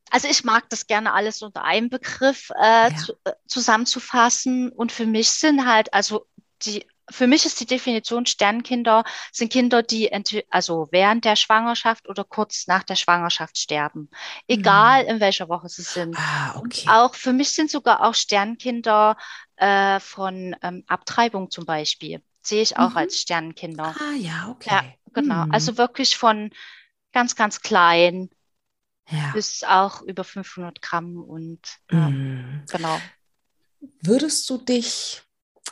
[0.09, 2.95] Also ich mag das gerne alles unter einem Begriff äh, ja.
[2.97, 4.71] zu, äh, zusammenzufassen.
[4.71, 6.25] Und für mich sind halt, also
[6.65, 10.11] die für mich ist die Definition Sternkinder sind Kinder, die
[10.49, 14.09] also während der Schwangerschaft oder kurz nach der Schwangerschaft sterben.
[14.47, 15.09] Egal mhm.
[15.09, 16.15] in welcher Woche sie sind.
[16.17, 16.87] Ah, okay.
[16.89, 19.17] Auch für mich sind sogar auch Sternkinder
[19.57, 22.21] äh, von ähm, Abtreibung zum Beispiel.
[22.41, 22.97] Sehe ich auch mhm.
[22.97, 23.95] als Sternkinder.
[23.99, 24.69] Ah ja, okay.
[24.71, 25.45] Ja, genau.
[25.45, 25.53] Mhm.
[25.53, 26.51] Also wirklich von
[27.11, 28.29] ganz, ganz klein
[29.09, 29.31] ja.
[29.33, 31.59] bis auch über 500 Gramm und
[31.91, 32.63] ja, mhm.
[32.71, 32.99] genau.
[34.01, 35.23] Würdest du dich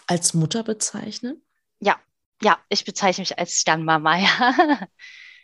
[0.09, 1.41] als Mutter bezeichnen?
[1.79, 1.97] Ja,
[2.41, 4.87] ja, ich bezeichne mich als Sternmama, ja.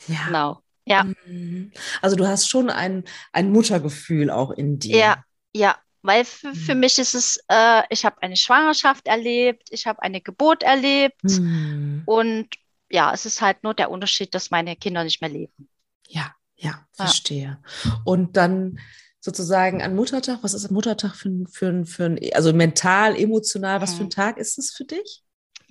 [0.07, 0.25] ja.
[0.25, 0.61] Genau.
[0.85, 1.03] Ja.
[1.25, 1.71] Mhm.
[2.01, 4.97] Also du hast schon ein, ein Muttergefühl auch in dir.
[4.97, 5.23] Ja,
[5.53, 5.77] ja.
[6.01, 6.81] Weil für, für mhm.
[6.81, 12.03] mich ist es, äh, ich habe eine Schwangerschaft erlebt, ich habe eine Geburt erlebt mhm.
[12.05, 12.47] und
[12.91, 15.67] ja, es ist halt nur der Unterschied, dass meine Kinder nicht mehr leben.
[16.07, 17.59] Ja, ja, verstehe.
[17.83, 18.01] Ja.
[18.03, 18.79] Und dann
[19.25, 20.39] sozusagen an Muttertag?
[20.43, 24.11] Was ist Muttertag für, für, für ein, also mental, emotional, was für ein mhm.
[24.11, 25.23] Tag ist es für dich?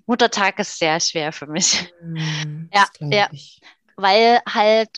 [0.07, 1.93] Muttertag ist sehr schwer für mich.
[2.03, 3.29] Mm, ja, ja.
[3.31, 3.61] Ich.
[3.97, 4.91] Weil halt,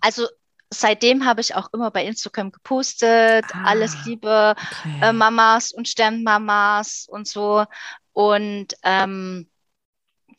[0.00, 0.28] also
[0.72, 5.00] seitdem habe ich auch immer bei Instagram gepostet, ah, alles Liebe, okay.
[5.02, 7.64] äh, Mamas und Sternmamas und so.
[8.12, 9.50] Und ähm,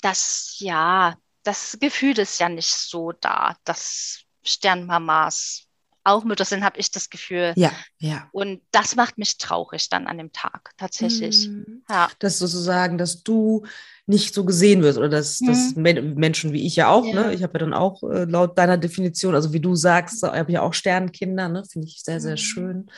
[0.02, 5.68] das, ja, das Gefühl ist ja nicht so da, dass Sternmamas
[6.04, 7.54] auch Mütter sind, habe ich das Gefühl.
[7.56, 8.28] Ja, ja.
[8.32, 11.48] Und das macht mich traurig dann an dem Tag, tatsächlich.
[11.48, 11.84] Mhm.
[11.90, 12.10] Ja.
[12.20, 13.66] Das sozusagen, dass du
[14.08, 15.48] nicht so gesehen wird oder dass, mhm.
[15.48, 17.12] dass Menschen wie ich ja auch, ne?
[17.12, 17.28] ja.
[17.28, 17.34] ne?
[17.34, 20.52] Ich habe ja dann auch äh, laut deiner Definition, also wie du sagst, ich habe
[20.52, 21.64] ja auch Sternkinder, ne?
[21.66, 22.38] Finde ich sehr, sehr mhm.
[22.38, 22.92] schön.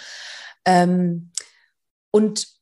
[0.65, 1.31] Ähm,
[2.11, 2.52] und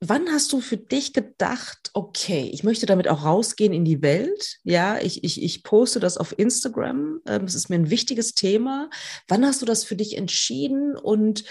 [0.00, 4.58] wann hast du für dich gedacht, okay, ich möchte damit auch rausgehen in die Welt?
[4.62, 7.20] Ja, ich, ich, ich poste das auf Instagram.
[7.26, 8.90] Ähm, es ist mir ein wichtiges Thema.
[9.26, 11.44] Wann hast du das für dich entschieden und,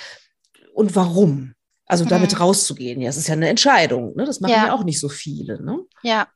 [0.73, 1.53] und warum?
[1.85, 2.39] Also damit mhm.
[2.39, 4.25] rauszugehen, ja, es ist ja eine Entscheidung, ne?
[4.25, 5.79] Das machen ja, ja auch nicht so viele, ne?
[6.03, 6.27] Ja.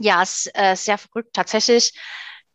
[0.00, 1.32] Ja, es ist äh, sehr verrückt.
[1.32, 1.92] Tatsächlich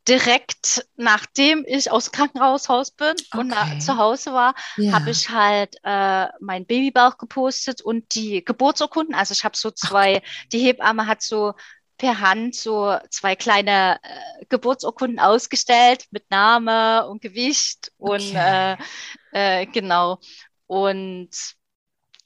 [0.07, 3.37] direkt nachdem ich aus Krankenhaushaus bin okay.
[3.37, 4.91] und nach, zu Hause war, ja.
[4.93, 9.15] habe ich halt äh, mein Babybauch gepostet und die Geburtsurkunden.
[9.15, 10.25] Also ich habe so zwei, okay.
[10.51, 11.53] die Hebamme hat so
[11.97, 18.77] per Hand so zwei kleine äh, Geburtsurkunden ausgestellt mit Name und Gewicht und okay.
[19.31, 20.19] äh, äh, genau.
[20.67, 21.29] Und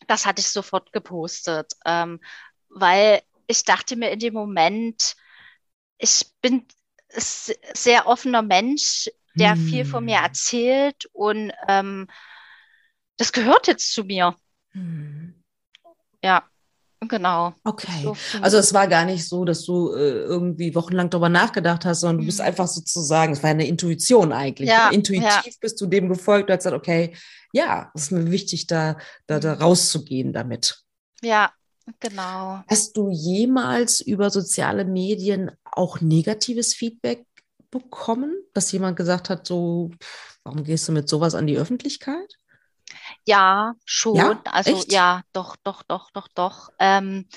[0.08, 2.20] das hatte ich sofort gepostet, ähm,
[2.70, 5.16] weil ich dachte mir in dem Moment,
[5.98, 6.66] ich bin
[7.10, 9.67] sehr offener Mensch, der hm.
[9.67, 12.08] viel von mir erzählt und ähm,
[13.17, 14.36] das gehört jetzt zu mir.
[14.72, 15.43] Hm.
[16.24, 16.43] Ja,
[17.02, 17.54] genau.
[17.63, 18.04] Okay.
[18.04, 22.02] So also es war gar nicht so, dass du äh, irgendwie wochenlang darüber nachgedacht hast,
[22.02, 22.48] sondern du bist hm.
[22.48, 24.70] einfach sozusagen, es war eine Intuition eigentlich.
[24.70, 25.52] Ja, Intuitiv ja.
[25.62, 27.15] bist du dem gefolgt, du hast gesagt, okay,
[27.54, 29.62] ja, es ist mir wichtig, da, da, da hm.
[29.62, 30.84] rauszugehen damit.
[31.22, 31.52] Ja,
[32.00, 32.63] Genau.
[32.69, 37.26] Hast du jemals über soziale Medien auch negatives Feedback
[37.71, 39.91] bekommen, dass jemand gesagt hat, so,
[40.43, 42.38] warum gehst du mit sowas an die Öffentlichkeit?
[43.26, 44.15] Ja, schon.
[44.15, 44.41] Ja?
[44.45, 44.91] Also Echt?
[44.91, 46.69] ja, doch, doch, doch, doch, doch.
[46.80, 47.28] Ähm,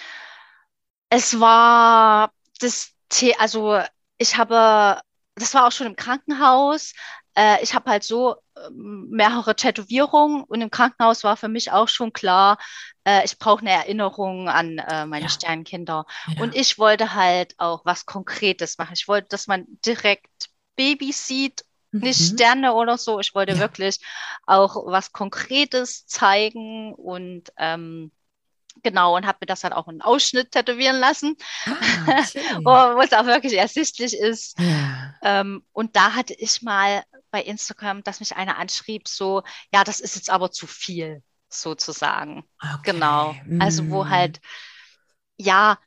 [1.09, 3.81] es war das, The also
[4.19, 5.01] ich habe,
[5.35, 6.93] das war auch schon im Krankenhaus.
[7.35, 11.89] Äh, ich habe halt so ähm, mehrere Tätowierungen und im Krankenhaus war für mich auch
[11.89, 12.59] schon klar,
[13.05, 15.29] äh, ich brauche eine Erinnerung an äh, meine ja.
[15.29, 16.07] Sternkinder.
[16.29, 16.43] Ja.
[16.43, 18.95] Und ich wollte halt auch was Konkretes machen.
[18.95, 22.01] Ich wollte, dass man direkt Babys sieht, mhm.
[22.01, 23.21] nicht Sterne oder so.
[23.21, 23.59] Ich wollte ja.
[23.59, 23.99] wirklich
[24.47, 28.11] auch was Konkretes zeigen und ähm,
[28.83, 31.71] Genau, und habe mir das dann auch einen Ausschnitt tätowieren lassen, ah,
[32.95, 34.59] wo es auch wirklich ersichtlich ist.
[34.59, 35.15] Ja.
[35.23, 40.01] Ähm, und da hatte ich mal bei Instagram, dass mich einer anschrieb, so, ja, das
[40.01, 42.45] ist jetzt aber zu viel, sozusagen.
[42.63, 42.93] Okay.
[42.93, 43.35] Genau.
[43.59, 44.11] Also wo mm.
[44.11, 44.41] halt,
[45.37, 45.79] ja,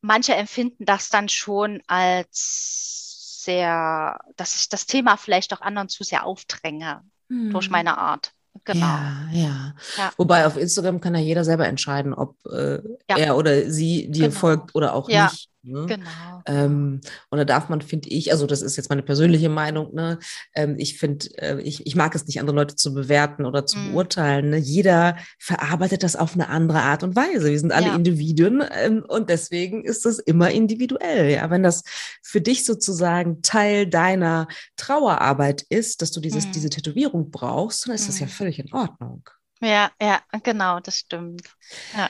[0.00, 6.04] manche empfinden das dann schon als sehr, dass ich das Thema vielleicht auch anderen zu
[6.04, 7.50] sehr aufdränge mm.
[7.50, 8.32] durch meine Art.
[8.64, 8.86] Genau.
[8.86, 10.12] Ja, ja, ja.
[10.16, 13.16] Wobei auf Instagram kann ja jeder selber entscheiden, ob äh, ja.
[13.16, 14.38] er oder sie dir genau.
[14.38, 15.49] folgt oder auch nicht.
[15.62, 15.84] Ne?
[15.86, 16.42] Genau.
[16.46, 20.18] Ähm, und da darf man, finde ich, also das ist jetzt meine persönliche Meinung, ne?
[20.54, 23.78] Ähm, ich finde, äh, ich, ich mag es nicht, andere Leute zu bewerten oder zu
[23.78, 23.92] mm.
[23.92, 24.50] beurteilen.
[24.50, 24.56] Ne?
[24.56, 27.50] Jeder verarbeitet das auf eine andere Art und Weise.
[27.50, 27.94] Wir sind alle ja.
[27.94, 31.30] Individuen ähm, und deswegen ist das immer individuell.
[31.30, 31.82] Ja, wenn das
[32.22, 36.52] für dich sozusagen Teil deiner Trauerarbeit ist, dass du dieses, mm.
[36.52, 38.06] diese Tätowierung brauchst, dann ist mm.
[38.06, 38.30] das ja mm.
[38.30, 39.28] völlig in Ordnung.
[39.60, 41.54] Ja, ja, genau, das stimmt.
[41.94, 42.08] Ja.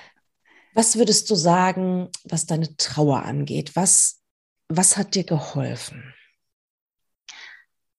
[0.75, 3.75] Was würdest du sagen, was deine Trauer angeht?
[3.77, 4.21] Was,
[4.69, 6.15] was hat dir geholfen?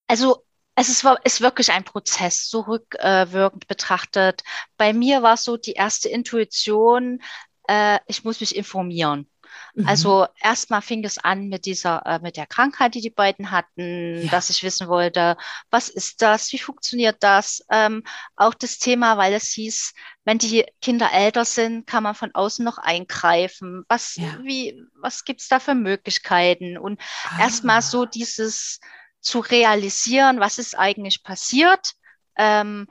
[0.08, 4.44] Also es ist, ist wirklich ein Prozess, so rückwirkend betrachtet.
[4.78, 7.22] Bei mir war es so die erste Intuition,
[7.68, 9.31] äh, ich muss mich informieren.
[9.76, 9.88] Mhm.
[9.88, 14.24] Also erstmal fing es an mit dieser, äh, mit der Krankheit, die die beiden hatten,
[14.24, 14.32] ja.
[14.32, 15.38] dass ich wissen wollte,
[15.70, 17.64] was ist das, wie funktioniert das?
[17.72, 18.04] Ähm,
[18.36, 19.94] auch das Thema, weil es hieß,
[20.26, 23.84] wenn die Kinder älter sind, kann man von außen noch eingreifen.
[23.88, 24.38] Was, ja.
[24.44, 26.78] wie, was gibt's da für Möglichkeiten?
[26.78, 27.42] Und ah.
[27.42, 28.80] erstmal so dieses
[29.20, 31.94] zu realisieren, was ist eigentlich passiert.
[32.38, 32.88] Ähm,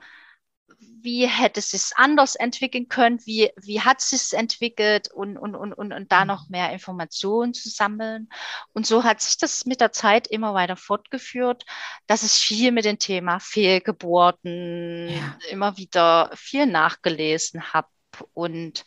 [1.03, 5.55] wie hätte es sich anders entwickeln können, wie, wie hat es sich entwickelt und, und,
[5.55, 8.29] und, und, und da noch mehr Informationen zu sammeln.
[8.73, 11.65] Und so hat sich das mit der Zeit immer weiter fortgeführt,
[12.07, 15.37] dass ich viel mit dem Thema Fehlgeburten ja.
[15.49, 17.87] immer wieder viel nachgelesen habe
[18.33, 18.85] und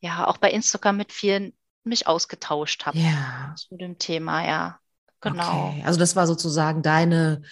[0.00, 1.52] ja, auch bei Instagram mit vielen
[1.84, 3.54] mich ausgetauscht habe ja.
[3.56, 4.80] zu dem Thema, ja.
[5.20, 5.68] Genau.
[5.68, 5.82] Okay.
[5.84, 7.42] Also das war sozusagen deine,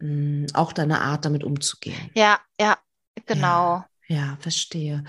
[0.00, 2.10] mm, auch deine Art, damit umzugehen.
[2.14, 2.78] Ja, ja,
[3.26, 3.76] Genau.
[3.76, 3.88] Ja.
[4.06, 5.02] Ja, verstehe.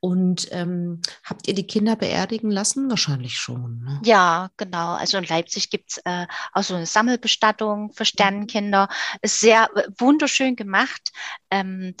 [0.00, 2.88] Und ähm, habt ihr die Kinder beerdigen lassen?
[2.88, 3.80] Wahrscheinlich schon.
[3.84, 4.00] Ne?
[4.04, 4.94] Ja, genau.
[4.94, 8.06] Also in Leipzig gibt es äh, auch so eine Sammelbestattung für mhm.
[8.06, 8.88] Sternenkinder.
[9.20, 11.12] Ist sehr äh, wunderschön gemacht.
[11.50, 11.94] Ähm,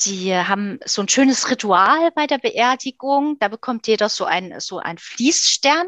[0.00, 3.38] die haben so ein schönes Ritual bei der Beerdigung.
[3.38, 5.86] Da bekommt jeder so ein, so ein Fließstern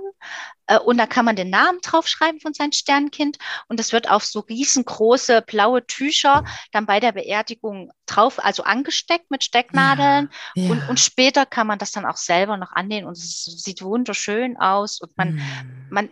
[0.66, 3.38] äh, und da kann man den Namen draufschreiben von seinem Sternkind.
[3.68, 9.30] Und das wird auf so riesengroße blaue Tücher dann bei der Beerdigung drauf, also angesteckt
[9.30, 10.30] mit Stecknadeln.
[10.54, 10.70] Ja, ja.
[10.70, 14.56] Und, und später kann man das dann auch selber noch annehmen und es sieht wunderschön
[14.56, 15.88] aus und man, mm.
[15.90, 16.08] man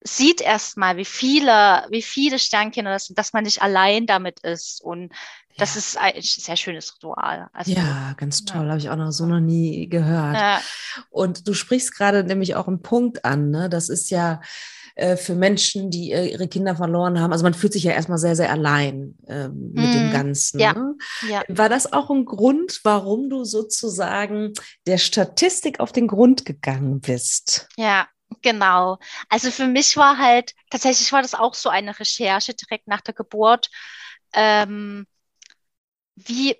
[0.00, 4.80] sieht erstmal, wie viele, wie viele Sternkinder das sind, dass man nicht allein damit ist.
[4.80, 5.12] Und
[5.58, 5.78] das ja.
[5.78, 7.48] ist ein sehr schönes Ritual.
[7.52, 8.64] Also, ja, ganz toll.
[8.64, 8.70] Ja.
[8.70, 10.36] Habe ich auch noch so noch nie gehört.
[10.36, 10.60] Ja.
[11.10, 13.50] Und du sprichst gerade nämlich auch einen Punkt an.
[13.50, 13.68] Ne?
[13.68, 14.40] Das ist ja
[14.94, 17.32] äh, für Menschen, die ihre Kinder verloren haben.
[17.32, 20.12] Also man fühlt sich ja erstmal sehr, sehr allein ähm, mit mm, dem mhm.
[20.12, 20.58] Ganzen.
[20.58, 20.96] Ne?
[21.48, 24.54] War das auch ein Grund, warum du sozusagen
[24.86, 27.68] der Statistik auf den Grund gegangen bist?
[27.76, 28.06] Ja,
[28.42, 28.98] Genau.
[29.28, 33.14] Also für mich war halt, tatsächlich war das auch so eine Recherche direkt nach der
[33.14, 33.70] Geburt.
[34.34, 35.06] Ähm,
[36.26, 36.56] wie,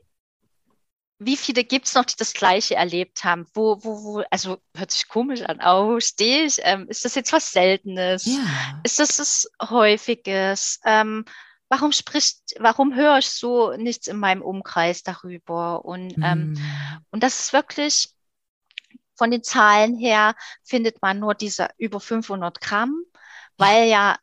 [1.18, 3.46] wie viele gibt es noch, die das Gleiche erlebt haben?
[3.54, 6.58] Wo, wo, wo, also hört sich komisch an, oh, stehe ich?
[6.62, 8.24] Ähm, ist das jetzt was Seltenes?
[8.26, 8.80] Ja.
[8.84, 10.80] Ist das was Häufiges?
[10.84, 11.24] Ähm,
[11.68, 15.84] warum spricht, warum höre ich so nichts in meinem Umkreis darüber?
[15.84, 17.04] Und, ähm, mm.
[17.10, 18.10] und das ist wirklich
[19.16, 23.02] von den Zahlen her findet man nur diese über 500 Gramm,
[23.56, 24.16] weil ja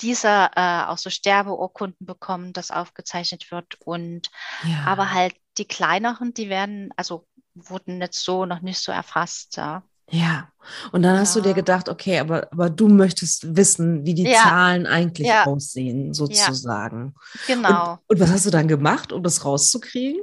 [0.00, 3.78] dieser äh, auch so Sterbeurkunden bekommen, das aufgezeichnet wird.
[3.84, 4.30] Und
[4.64, 4.84] ja.
[4.86, 9.56] aber halt die kleineren, die werden, also wurden jetzt so noch nicht so erfasst.
[9.56, 9.82] Ja.
[10.08, 10.48] Ja,
[10.92, 11.20] und dann ja.
[11.20, 14.40] hast du dir gedacht, okay, aber, aber du möchtest wissen, wie die ja.
[14.40, 15.46] Zahlen eigentlich ja.
[15.46, 17.14] aussehen, sozusagen.
[17.48, 17.92] Genau.
[17.92, 20.22] Und, und, was hast du dann gemacht, um das rauszukriegen?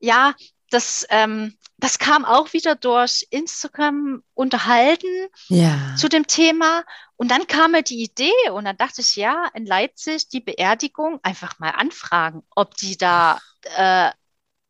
[0.00, 0.32] Ja,
[0.74, 5.94] das, ähm, das kam auch wieder durch Instagram unterhalten ja.
[5.96, 6.84] zu dem Thema.
[7.16, 11.20] Und dann kam mir die Idee und dann dachte ich, ja, in Leipzig die Beerdigung
[11.22, 13.40] einfach mal anfragen, ob die da
[13.76, 14.10] äh,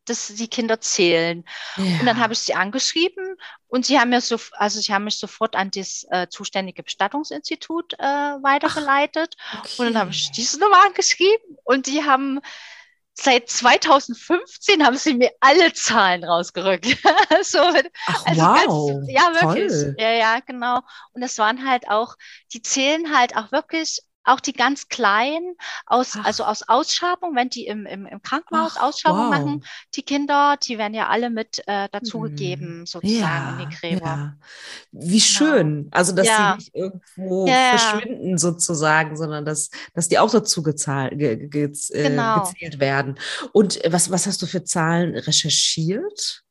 [0.06, 1.44] dass die Kinder zählen.
[1.76, 2.00] Ja.
[2.00, 3.36] Und dann habe ich sie angeschrieben
[3.68, 7.94] und sie haben mir so, also sie haben mich sofort an das äh, zuständige Bestattungsinstitut
[7.94, 9.34] äh, weitergeleitet.
[9.50, 9.74] Ach, okay.
[9.78, 12.40] Und dann habe ich diese Nummer angeschrieben und die haben
[13.14, 16.86] seit 2015 haben sie mir alle Zahlen rausgerückt.
[17.42, 17.58] so,
[18.06, 18.88] Ach, also wow.
[18.88, 19.72] Ganz, ja, wirklich.
[19.72, 19.96] Toll.
[19.98, 20.80] Ja, ja, genau.
[21.12, 22.16] Und das waren halt auch,
[22.52, 25.56] die zählen halt auch wirklich auch die ganz kleinen,
[25.86, 29.30] aus, also aus Ausschabung, wenn die im, im, im Krankenhaus Ach, Ausschabung wow.
[29.30, 29.64] machen,
[29.94, 32.86] die Kinder, die werden ja alle mit äh, dazugegeben, mhm.
[32.86, 34.06] sozusagen ja, in die Gräber.
[34.06, 34.36] Ja.
[34.92, 35.20] Wie genau.
[35.20, 35.88] schön.
[35.90, 36.52] Also, dass ja.
[36.52, 42.08] die nicht irgendwo verschwinden sozusagen, sondern dass, dass die auch dazu gezahlt, ge, ge, äh,
[42.08, 42.44] genau.
[42.44, 43.18] gezählt werden.
[43.52, 46.42] Und was, was hast du für Zahlen recherchiert?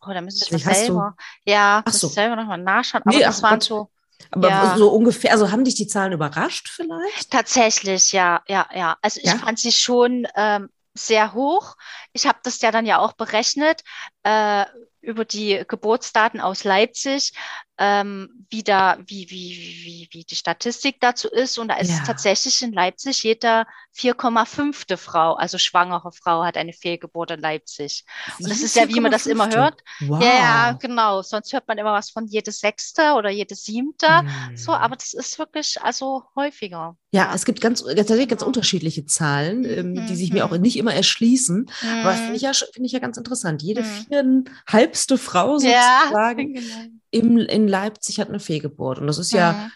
[0.00, 1.16] Oh, da müsste ich das selber.
[1.44, 2.08] Ja, Ach so.
[2.08, 3.02] selber nochmal nachschauen.
[3.04, 3.90] Aber nee, das waren so.
[4.30, 4.76] Aber ja.
[4.76, 7.30] so ungefähr, also haben dich die Zahlen überrascht vielleicht?
[7.30, 8.96] Tatsächlich, ja, ja, ja.
[9.02, 9.38] Also ich ja?
[9.38, 11.76] fand sie schon ähm, sehr hoch.
[12.12, 13.82] Ich habe das ja dann ja auch berechnet
[14.22, 14.64] äh,
[15.02, 17.32] über die Geburtsdaten aus Leipzig
[17.78, 21.58] ähm, wie, da, wie, wie, wie, wie die Statistik dazu ist.
[21.58, 22.04] Und da ist ja.
[22.04, 24.96] tatsächlich in Leipzig jeder 4,5.
[24.96, 28.04] Frau, also schwangere Frau, hat eine Fehlgeburt in Leipzig.
[28.38, 29.80] Und das ist ja, wie man das immer hört.
[30.00, 30.22] Wow.
[30.22, 31.22] Ja, genau.
[31.22, 34.20] Sonst hört man immer was von jedes Sechste oder jedes Siebte.
[34.20, 34.56] Hm.
[34.56, 36.96] So, aber das ist wirklich also häufiger.
[37.10, 40.06] Ja, es gibt ganz, ganz, ganz unterschiedliche Zahlen, ähm, mhm.
[40.06, 40.62] die sich mir auch mhm.
[40.62, 41.68] nicht immer erschließen.
[41.82, 41.88] Mhm.
[41.88, 43.62] Aber finde ich, ja, find ich ja ganz interessant.
[43.62, 44.44] Jede mhm.
[44.92, 48.98] Viereinhalbste Frau sozusagen ja, genau im, in Leipzig hat eine Fehlgeburt.
[48.98, 49.72] Und das ist ja, mhm.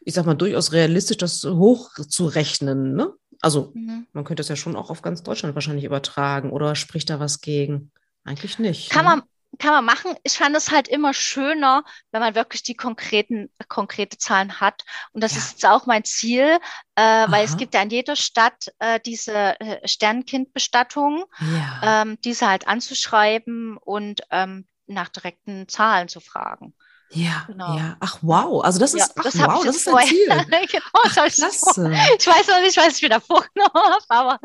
[0.00, 2.94] ich sag mal, durchaus realistisch, das hochzurechnen.
[2.94, 3.12] Ne?
[3.40, 4.06] Also mhm.
[4.12, 6.50] man könnte es ja schon auch auf ganz Deutschland wahrscheinlich übertragen.
[6.50, 7.90] Oder spricht da was gegen?
[8.24, 8.90] Eigentlich nicht.
[8.90, 9.10] Kann ne?
[9.10, 9.22] man,
[9.58, 10.14] kann man machen.
[10.22, 14.84] Ich fand es halt immer schöner, wenn man wirklich die konkreten, konkrete Zahlen hat.
[15.12, 15.38] Und das ja.
[15.38, 16.58] ist jetzt auch mein Ziel,
[16.94, 22.02] äh, weil es gibt ja in jeder Stadt äh, diese äh, Sternkindbestattung, ja.
[22.02, 26.74] ähm, diese halt anzuschreiben und ähm, nach direkten Zahlen zu fragen.
[27.10, 27.76] Ja, genau.
[27.76, 27.96] ja.
[28.00, 30.26] Ach wow, also das ist, ja, ach, das wow, das ist ein Ziel.
[30.28, 31.92] genau, ach, klasse.
[32.18, 34.40] Ich weiß noch nicht, was ich wieder vorgenommen habe, aber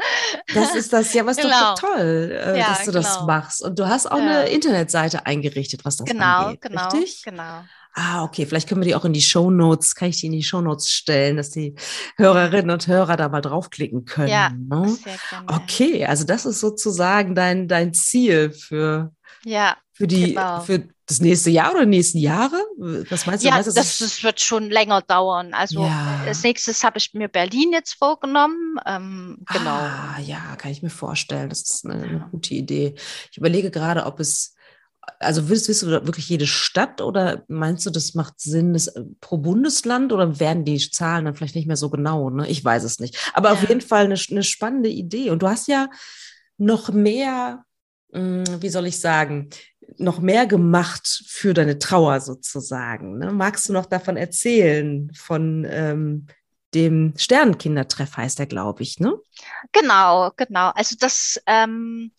[0.53, 1.75] das ist das ja, was genau.
[1.75, 3.01] doch toll, äh, ja, dass du genau.
[3.01, 3.63] das machst.
[3.63, 4.23] Und du hast auch ja.
[4.23, 7.23] eine Internetseite eingerichtet, was das genau, angeht, genau, richtig?
[7.23, 7.63] Genau.
[7.93, 10.31] Ah, okay, vielleicht können wir die auch in die Show Notes, kann ich die in
[10.31, 11.75] die Show Notes stellen, dass die
[12.15, 14.29] Hörerinnen und Hörer da mal draufklicken können.
[14.29, 14.87] Ja, ne?
[14.87, 15.47] sehr gerne.
[15.47, 19.11] Okay, also das ist sozusagen dein, dein Ziel für
[19.43, 20.61] ja, für die genau.
[20.61, 22.55] für das nächste Jahr oder die nächsten Jahre?
[23.09, 23.49] Was meinst du?
[23.49, 25.53] Ja, das, das, wird schon länger dauern.
[25.53, 26.21] Also ja.
[26.25, 28.77] als nächstes habe ich mir Berlin jetzt vorgenommen.
[28.85, 29.71] Ähm, genau.
[29.71, 31.49] Ah, ja, kann ich mir vorstellen.
[31.49, 32.95] Das ist eine, eine gute Idee.
[33.29, 34.55] Ich überlege gerade, ob es
[35.19, 39.03] also willst, willst, du wirklich jede Stadt oder meinst du, das macht Sinn das, äh,
[39.19, 42.29] pro Bundesland oder werden die Zahlen dann vielleicht nicht mehr so genau?
[42.29, 42.47] Ne?
[42.47, 43.17] Ich weiß es nicht.
[43.33, 43.53] Aber ja.
[43.55, 45.29] auf jeden Fall eine, eine spannende Idee.
[45.29, 45.89] Und du hast ja
[46.57, 47.65] noch mehr
[48.13, 49.49] wie soll ich sagen,
[49.97, 53.17] noch mehr gemacht für deine Trauer sozusagen.
[53.17, 53.31] Ne?
[53.31, 56.27] Magst du noch davon erzählen, von ähm,
[56.73, 59.17] dem Sternenkindertreff heißt er, glaube ich, ne?
[59.71, 60.69] Genau, genau.
[60.69, 62.13] Also das, ähm,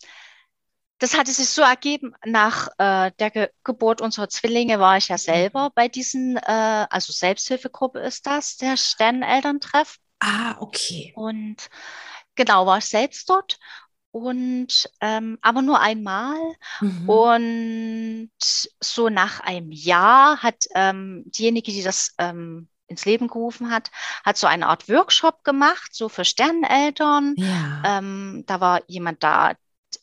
[0.99, 5.17] das hatte sich so ergeben, nach äh, der Ge Geburt unserer Zwillinge war ich ja
[5.17, 9.97] selber bei diesen, äh, also Selbsthilfegruppe ist das, der Sternenelterntreff.
[10.19, 11.13] Ah, okay.
[11.15, 11.69] Und
[12.35, 13.57] genau, war ich selbst dort
[14.13, 16.37] und ähm, aber nur einmal.
[16.79, 17.09] Mhm.
[17.09, 23.89] Und so nach einem Jahr hat ähm, diejenige, die das ähm, ins Leben gerufen hat,
[24.23, 27.33] hat so eine Art Workshop gemacht, so für Sterneneltern.
[27.37, 27.81] Ja.
[27.97, 29.53] Ähm, da war jemand da,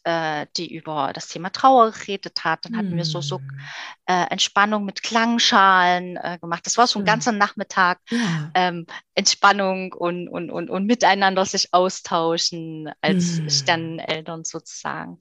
[0.05, 2.64] äh, die über das Thema Trauer geredet hat.
[2.64, 2.97] Dann hatten mm.
[2.97, 3.61] wir so, so hm.
[4.07, 6.66] äh, Entspannung mit Klangschalen äh, gemacht.
[6.66, 8.51] Das war so ein ganzer Nachmittag ja.
[8.55, 13.49] ähm, Entspannung und, und, und, und miteinander sich austauschen als mm.
[13.49, 15.18] Sterneneltern sozusagen.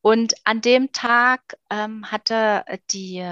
[0.00, 3.24] Und an dem Tag ähm, hatte die,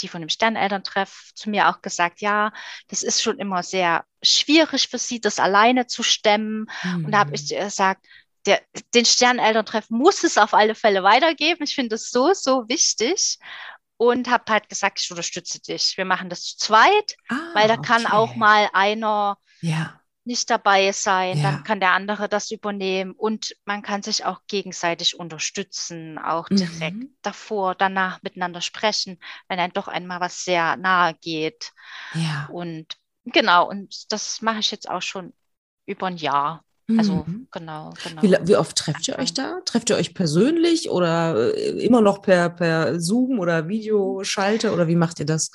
[0.00, 2.52] die von dem Sternenelterntreff zu mir auch gesagt, ja,
[2.88, 6.66] das ist schon immer sehr schwierig für sie, das alleine zu stemmen.
[6.82, 7.04] Mm.
[7.06, 7.58] Und da habe ich hm.
[7.58, 8.06] gesagt,
[8.46, 8.62] der,
[8.94, 11.64] den Sternelterntreff muss es auf alle Fälle weitergeben.
[11.64, 13.38] Ich finde das so, so wichtig.
[14.00, 15.96] Und habe halt gesagt, ich unterstütze dich.
[15.96, 17.82] Wir machen das zu zweit, ah, weil da okay.
[17.82, 20.00] kann auch mal einer ja.
[20.22, 21.38] nicht dabei sein.
[21.38, 21.42] Ja.
[21.42, 23.10] Dann kann der andere das übernehmen.
[23.10, 27.16] Und man kann sich auch gegenseitig unterstützen, auch direkt mhm.
[27.22, 29.18] davor, danach miteinander sprechen,
[29.48, 31.72] wenn einem doch einmal was sehr nahe geht.
[32.14, 32.48] Ja.
[32.52, 35.34] Und genau, und das mache ich jetzt auch schon
[35.86, 36.64] über ein Jahr.
[36.96, 37.48] Also mhm.
[37.50, 38.22] genau, genau.
[38.22, 39.60] Wie, wie, oft trefft ihr euch da?
[39.66, 44.96] Trefft ihr euch persönlich oder äh, immer noch per, per Zoom oder Videoschalte oder wie
[44.96, 45.50] macht ihr das?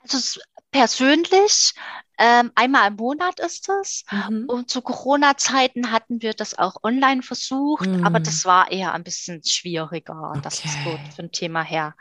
[0.00, 0.40] Also
[0.72, 1.72] persönlich,
[2.18, 4.02] ähm, einmal im Monat ist das.
[4.10, 4.46] Mhm.
[4.48, 8.04] Und zu Corona-Zeiten hatten wir das auch online versucht, mhm.
[8.04, 10.30] aber das war eher ein bisschen schwieriger.
[10.30, 10.40] Okay.
[10.42, 11.94] Das ist so von Thema her.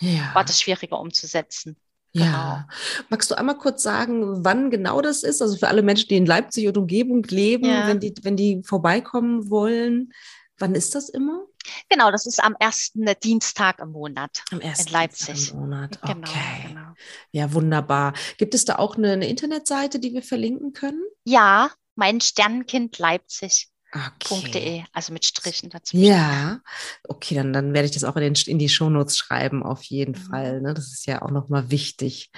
[0.00, 0.34] Ja.
[0.34, 1.76] War das schwieriger umzusetzen.
[2.18, 2.66] Ja.
[2.66, 3.06] Genau.
[3.08, 5.42] Magst du einmal kurz sagen, wann genau das ist?
[5.42, 7.88] Also für alle Menschen, die in Leipzig und Umgebung leben, ja.
[7.88, 10.12] wenn, die, wenn die vorbeikommen wollen,
[10.58, 11.44] wann ist das immer?
[11.88, 15.52] Genau, das ist am ersten Dienstag im Monat am ersten in Leipzig.
[15.52, 16.00] Im Monat.
[16.02, 16.62] Genau, okay.
[16.62, 16.94] Genau, genau.
[17.32, 18.14] Ja, wunderbar.
[18.38, 21.02] Gibt es da auch eine, eine Internetseite, die wir verlinken können?
[21.24, 23.68] Ja, mein Sternenkind Leipzig.
[23.92, 24.84] Okay.
[24.92, 26.04] also mit Strichen dazwischen.
[26.04, 26.60] Ja,
[27.08, 30.12] okay, dann, dann werde ich das auch in, den, in die Shownotes schreiben, auf jeden
[30.12, 30.30] mhm.
[30.30, 30.60] Fall.
[30.60, 30.74] Ne?
[30.74, 32.30] Das ist ja auch nochmal wichtig.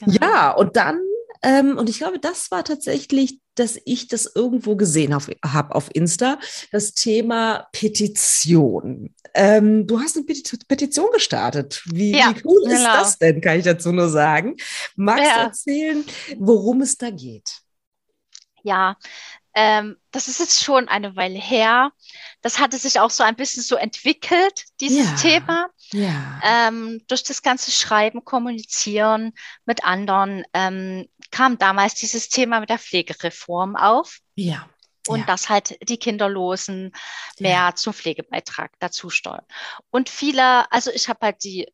[0.00, 0.14] Genau.
[0.20, 1.00] Ja, und dann,
[1.42, 6.38] ähm, und ich glaube, das war tatsächlich, dass ich das irgendwo gesehen habe auf Insta,
[6.70, 9.14] das Thema Petition.
[9.34, 11.82] Ähm, du hast eine Petition gestartet.
[11.86, 12.74] Wie, ja, wie cool genau.
[12.74, 14.56] ist das denn, kann ich dazu nur sagen.
[14.94, 16.04] Magst du erzählen,
[16.38, 17.60] worum es da geht?
[18.62, 18.96] Ja,
[19.54, 21.92] ähm, das ist jetzt schon eine Weile her.
[22.42, 25.66] Das hatte sich auch so ein bisschen so entwickelt, dieses ja, Thema.
[25.92, 26.40] Ja.
[26.42, 29.32] Ähm, durch das ganze Schreiben, Kommunizieren
[29.64, 34.18] mit anderen ähm, kam damals dieses Thema mit der Pflegereform auf.
[34.34, 34.68] Ja.
[35.06, 35.26] Und ja.
[35.26, 36.92] dass halt die Kinderlosen
[37.38, 39.44] mehr zum Pflegebeitrag dazu steuern.
[39.90, 41.68] Und viele, also ich habe halt die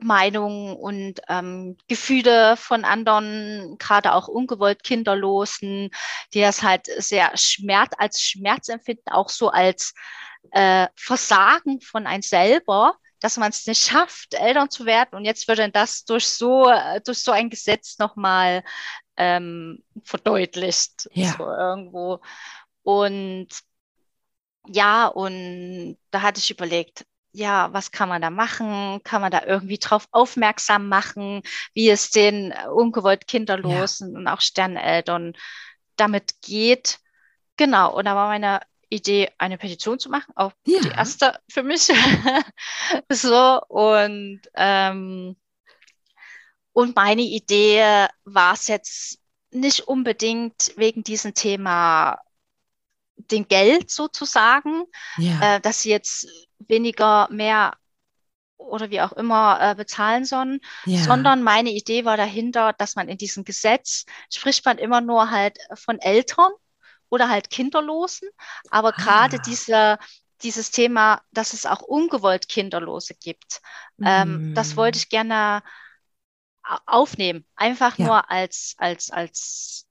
[0.00, 5.90] Meinungen und ähm, Gefühle von anderen, gerade auch ungewollt Kinderlosen,
[6.34, 9.94] die das halt sehr Schmerz als Schmerz empfinden, auch so als
[10.52, 15.14] äh, Versagen von einem selber, dass man es nicht schafft, Eltern zu werden.
[15.14, 16.72] Und jetzt wird dann das durch so,
[17.04, 18.64] durch so ein Gesetz nochmal
[19.16, 21.08] ähm, verdeutlicht.
[21.12, 21.34] Ja.
[21.36, 22.20] So irgendwo.
[22.82, 23.48] Und
[24.66, 29.02] ja, und da hatte ich überlegt, ja, was kann man da machen?
[29.04, 31.42] Kann man da irgendwie drauf aufmerksam machen,
[31.74, 34.18] wie es den äh, ungewollt Kinderlosen ja.
[34.18, 35.34] und auch Sterneltern
[35.96, 36.98] damit geht?
[37.56, 40.80] Genau, und da war meine Idee, eine Petition zu machen, auch ja.
[40.80, 41.82] die erste für mich.
[43.08, 45.36] so, und, ähm,
[46.72, 49.20] und meine Idee war es jetzt
[49.52, 52.18] nicht unbedingt wegen diesem Thema
[53.30, 54.84] den Geld sozusagen,
[55.16, 55.56] ja.
[55.56, 56.26] äh, dass sie jetzt
[56.58, 57.74] weniger, mehr
[58.56, 61.02] oder wie auch immer äh, bezahlen sollen, ja.
[61.02, 65.58] sondern meine Idee war dahinter, dass man in diesem Gesetz spricht man immer nur halt
[65.74, 66.52] von Eltern
[67.08, 68.28] oder halt Kinderlosen,
[68.70, 68.96] aber ah.
[68.96, 69.98] gerade diese
[70.42, 73.60] dieses Thema, dass es auch ungewollt Kinderlose gibt,
[73.98, 74.06] mm.
[74.06, 75.00] ähm, das wollte mm.
[75.00, 75.62] ich gerne
[76.86, 78.06] aufnehmen, einfach ja.
[78.06, 79.86] nur als als als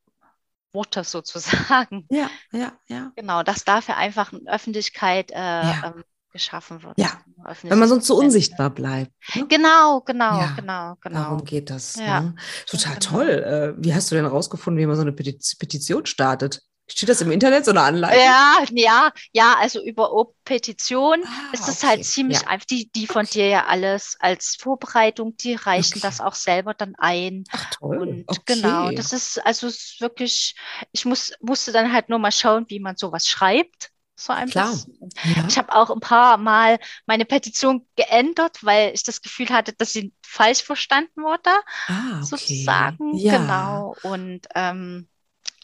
[0.73, 2.05] Worte sozusagen.
[2.09, 3.11] Ja, ja, ja.
[3.15, 5.93] Genau, dass dafür einfach eine Öffentlichkeit äh, ja.
[5.95, 6.97] ähm, geschaffen wird.
[6.99, 7.21] Ja,
[7.63, 9.11] wenn man sonst so unsichtbar bleibt.
[9.33, 9.47] Ne?
[9.47, 11.19] Genau, genau, ja, genau, genau.
[11.19, 11.95] Darum geht das.
[11.95, 12.21] Ja.
[12.21, 12.35] Ne?
[12.67, 13.11] Total genau.
[13.11, 13.29] toll.
[13.29, 16.61] Äh, wie hast du denn rausgefunden, wie man so eine Petition startet?
[16.89, 18.19] Steht das im Internet, so eine Anleitung?
[18.21, 20.09] Ja, ja, ja, also über
[20.43, 21.83] Petition Ah, ist es okay.
[21.83, 22.47] halt ziemlich Ja.
[22.47, 22.65] einfach.
[22.65, 23.29] Die, die von Okay.
[23.29, 26.01] dir ja alles als Vorbereitung, die reichen Okay.
[26.01, 27.43] das auch selber dann ein.
[27.51, 28.25] Ach toll.
[28.27, 30.55] Und genau, das ist also ist wirklich,
[30.91, 33.91] ich muss, musste dann halt nur mal schauen, wie man sowas schreibt.
[34.15, 34.85] So ein Klar.
[35.23, 35.47] ja.
[35.47, 39.93] Ich habe auch ein paar Mal meine Petition geändert, weil ich das Gefühl hatte, dass
[39.93, 41.49] sie falsch verstanden wurde,
[41.87, 42.97] ah, okay.
[42.99, 43.25] sozusagen.
[43.25, 43.29] Ja.
[43.29, 43.97] Genau.
[44.01, 45.08] Und ähm,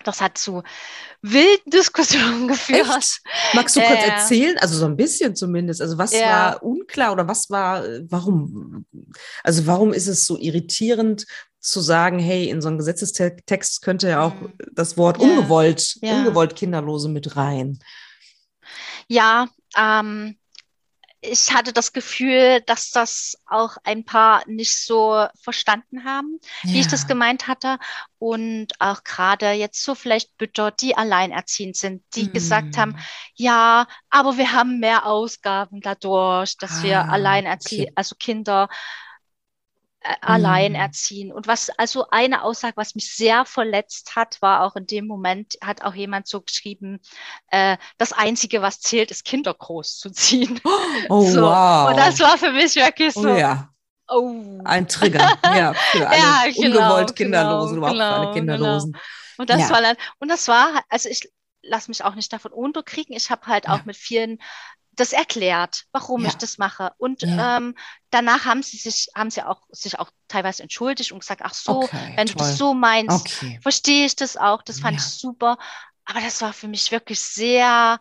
[0.08, 0.64] das hat zu
[1.22, 2.88] wilden Diskussionen geführt.
[2.98, 3.22] Echt?
[3.54, 4.58] Magst du kurz Äh, erzählen?
[4.60, 5.82] Also so ein bisschen zumindest.
[5.82, 6.30] Also was Ja.
[6.30, 8.86] war unklar oder was war, warum?
[9.44, 11.26] Also warum ist es so irritierend
[11.60, 14.54] zu sagen, hey, in so einen Gesetzestext könnte ja auch Mhm.
[14.74, 15.28] das Wort Ja.
[15.28, 16.18] ungewollt, Ja.
[16.20, 17.80] ungewollt Kinderlose mit rein?
[19.08, 19.48] Ja,
[19.78, 20.38] ähm,
[21.30, 26.40] ich hatte das Gefühl, dass das auch ein paar nicht so verstanden haben,
[26.72, 27.08] wie ich das Ja.
[27.08, 27.78] gemeint hatte.
[28.20, 33.00] Und auch gerade jetzt so vielleicht Mütter, die alleinerziehend sind, die gesagt haben, Mm.
[33.36, 37.92] ja, aber wir haben mehr Ausgaben dadurch, dass wir Ah, alleinerziehen, okay.
[37.96, 38.70] also Kinder
[40.22, 40.76] allein Mm.
[40.76, 41.32] erziehen.
[41.34, 45.56] Und was, also eine Aussage, was mich sehr verletzt hat, war auch in dem Moment,
[45.64, 47.00] hat auch jemand so geschrieben,
[47.50, 50.60] äh, das Einzige, was zählt, ist Kinder großzuziehen.
[51.10, 51.42] Oh, So.
[51.42, 51.90] wow.
[51.90, 53.70] Und das war für mich wirklich so, oh ja,
[54.08, 54.60] oh.
[54.64, 55.40] ein Trigger.
[55.44, 58.98] ja, für alle Ja, genau, ungewollt genau, Kinderlosen, überhaupt für alle genau, Kinderlosen.
[59.38, 59.70] Und das Ja.
[59.70, 61.30] war dann, und das war, also ich
[61.62, 63.16] lasse mich auch nicht davon unterkriegen.
[63.16, 64.40] Ich habe halt auch mit vielen
[64.96, 66.30] das erklärt, warum Ja.
[66.30, 66.92] ich das mache.
[66.98, 67.58] Und Ja.
[67.58, 67.76] ähm,
[68.12, 71.90] danach haben sie sich, haben sie auch sich auch teilweise entschuldigt und gesagt, ach so,
[71.90, 72.46] Okay, wenn du toll.
[72.46, 73.60] das so meinst, Okay.
[73.62, 74.62] verstehe ich das auch.
[74.64, 75.02] Das fand Ja.
[75.02, 75.58] ich super.
[76.06, 78.00] Aber das war für mich wirklich sehr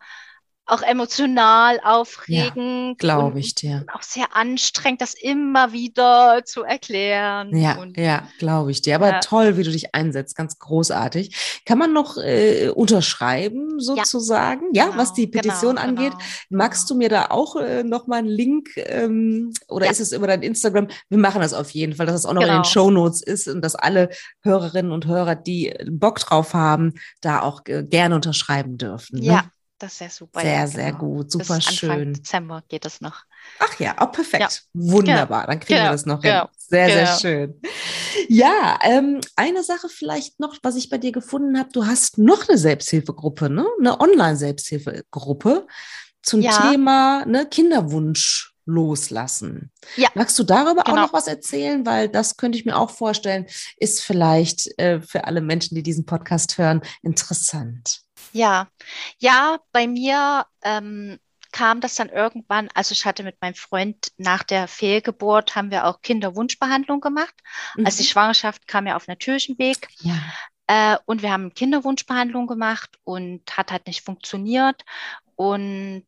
[0.66, 3.84] auch emotional aufregend Glaube und, ich dir.
[3.92, 7.54] auch sehr anstrengend, das immer wieder zu erklären.
[7.56, 8.94] Ja, und, ja, glaube ich dir.
[8.96, 9.20] Aber Ja.
[9.20, 11.62] toll, wie du dich einsetzt, ganz großartig.
[11.66, 14.66] Kann man noch äh, unterschreiben, sozusagen?
[14.72, 16.12] Ja, was die genau, Petition genau, angeht.
[16.12, 16.94] genau, Magst genau.
[16.94, 19.90] du mir da auch äh, noch mal einen Link ähm, oder Ja.
[19.92, 20.88] ist es über dein Instagram?
[21.08, 22.64] Wir machen das auf jeden Fall, dass es auch noch in den Genau.
[22.64, 24.08] Show Notes ist und dass alle
[24.42, 29.18] Hörerinnen und Hörer, die Bock drauf haben, da auch äh, gerne unterschreiben dürfen.
[29.20, 29.26] Ne?
[29.26, 29.44] Ja,
[29.78, 30.40] das ist sehr super.
[30.40, 30.98] Sehr, ja, sehr genau.
[30.98, 32.12] gut, Bis super Anfang schön.
[32.14, 33.22] Dezember geht es noch.
[33.58, 34.42] Ach ja, auch perfekt.
[34.42, 34.48] Ja.
[34.72, 36.48] Wunderbar, dann kriegen wir Genau, das noch genau, hin.
[36.56, 37.18] Sehr, sehr genau.
[37.18, 37.60] schön.
[38.28, 42.48] Ja, ähm, eine Sache vielleicht noch, was ich bei dir gefunden habe, du hast noch
[42.48, 43.66] eine Selbsthilfegruppe, ne?
[43.78, 45.66] Eine Online-Selbsthilfegruppe
[46.22, 46.70] zum Ja.
[46.70, 49.70] Thema ne, Kinderwunsch loslassen.
[49.96, 50.08] Ja.
[50.14, 51.02] Magst du darüber auch Genau.
[51.02, 51.84] noch was erzählen?
[51.84, 53.46] Weil das könnte ich mir auch vorstellen,
[53.76, 58.03] ist vielleicht äh, für alle Menschen, die diesen Podcast hören, interessant.
[58.34, 58.68] Ja,
[59.18, 61.18] ja, bei mir ähm,
[61.52, 65.86] kam das dann irgendwann, also ich hatte mit meinem Freund nach der Fehlgeburt, haben wir
[65.86, 67.34] auch Kinderwunschbehandlung gemacht.
[67.82, 68.08] Also die Mhm.
[68.08, 69.88] Schwangerschaft kam ja auf natürlichem Weg.
[70.00, 70.34] ja.
[70.68, 74.84] Äh, und wir haben Kinderwunschbehandlung gemacht und hat halt nicht funktioniert.
[75.36, 76.06] Und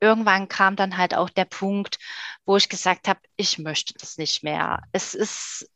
[0.00, 1.98] irgendwann kam dann halt auch der Punkt,
[2.46, 4.82] wo ich gesagt habe, ich möchte das nicht mehr.
[4.92, 5.70] Es ist,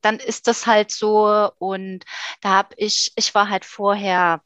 [0.00, 1.50] dann ist das halt so.
[1.58, 2.04] Und
[2.40, 4.42] da habe ich, ich war halt vorher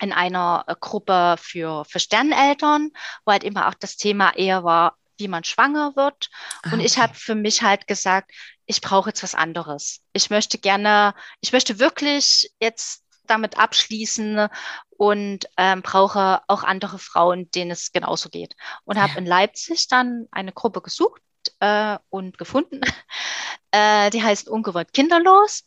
[0.00, 2.90] in einer äh, Gruppe für, für Sterneltern,
[3.24, 6.28] wo halt immer auch das Thema eher war, wie man schwanger wird.
[6.62, 7.02] Ah, Und ich okay.
[7.02, 8.32] habe für mich halt gesagt,
[8.66, 10.00] ich brauche jetzt was anderes.
[10.12, 14.48] Ich möchte gerne, ich möchte wirklich jetzt damit abschließen
[14.90, 18.54] und ähm, brauche auch andere Frauen, denen es genauso geht.
[18.84, 19.18] Und habe Ja.
[19.18, 21.20] in Leipzig dann eine Gruppe gesucht
[21.60, 22.80] äh, und gefunden.
[23.70, 25.64] äh, die heißt Ungewollt Kinderlos.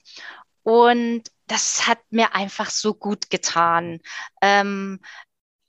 [0.64, 3.99] Und das hat mir einfach so gut getan.
[4.41, 4.99] Ähm,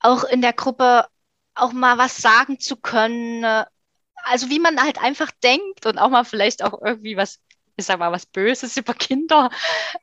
[0.00, 1.06] auch in der Gruppe
[1.54, 3.64] auch mal was sagen zu können, äh,
[4.24, 7.40] also wie man halt einfach denkt und auch mal vielleicht auch irgendwie was,
[7.76, 9.50] ich sag mal, was Böses über Kinder.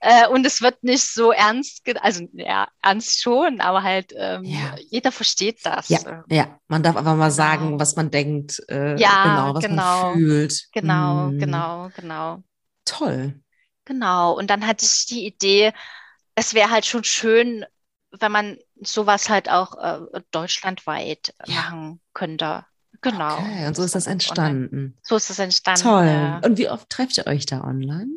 [0.02, 4.76] Äh, und es wird nicht so ernst, also ja, ernst schon, aber halt ähm, Ja.
[4.90, 5.90] jeder versteht das.
[5.90, 7.36] Ja, ja, man darf einfach mal Genau.
[7.36, 9.76] sagen, was man denkt, äh, Ja, genau, was genau.
[9.76, 10.70] man fühlt.
[10.72, 12.44] Genau, Mm, genau, genau,
[12.86, 13.42] Toll.
[13.90, 14.34] Genau.
[14.38, 15.74] Und dann hatte ich die Idee,
[16.36, 17.66] es wäre halt schon schön,
[18.12, 21.56] wenn man sowas halt auch äh, deutschlandweit Ja.
[21.62, 22.66] machen könnte.
[23.02, 23.40] Genau.
[23.40, 24.98] Okay, und so ist das entstanden.
[25.04, 25.82] So ist das entstanden.
[25.84, 26.06] Toll.
[26.06, 26.40] ja.
[26.44, 28.10] Und wie oft trefft ihr euch da online?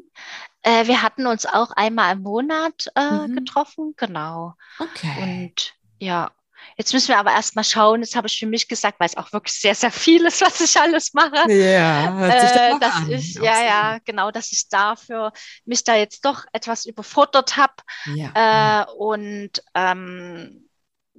[0.62, 3.34] Äh, wir hatten uns auch einmal im Monat äh, Mhm.
[3.34, 4.54] getroffen, genau.
[4.78, 5.22] Okay.
[5.22, 6.30] Und ja,
[6.76, 9.32] jetzt müssen wir aber erstmal schauen, das habe ich für mich gesagt, weil es auch
[9.32, 11.50] wirklich sehr, sehr viel ist, was ich alles mache.
[11.50, 13.10] ja, hört sich Äh, dass an.
[13.10, 15.32] ich, ja, ja, genau, dass ich dafür
[15.64, 17.74] mich da jetzt doch etwas überfordert habe.
[18.04, 18.84] Ja.
[18.84, 20.68] Äh, und ähm,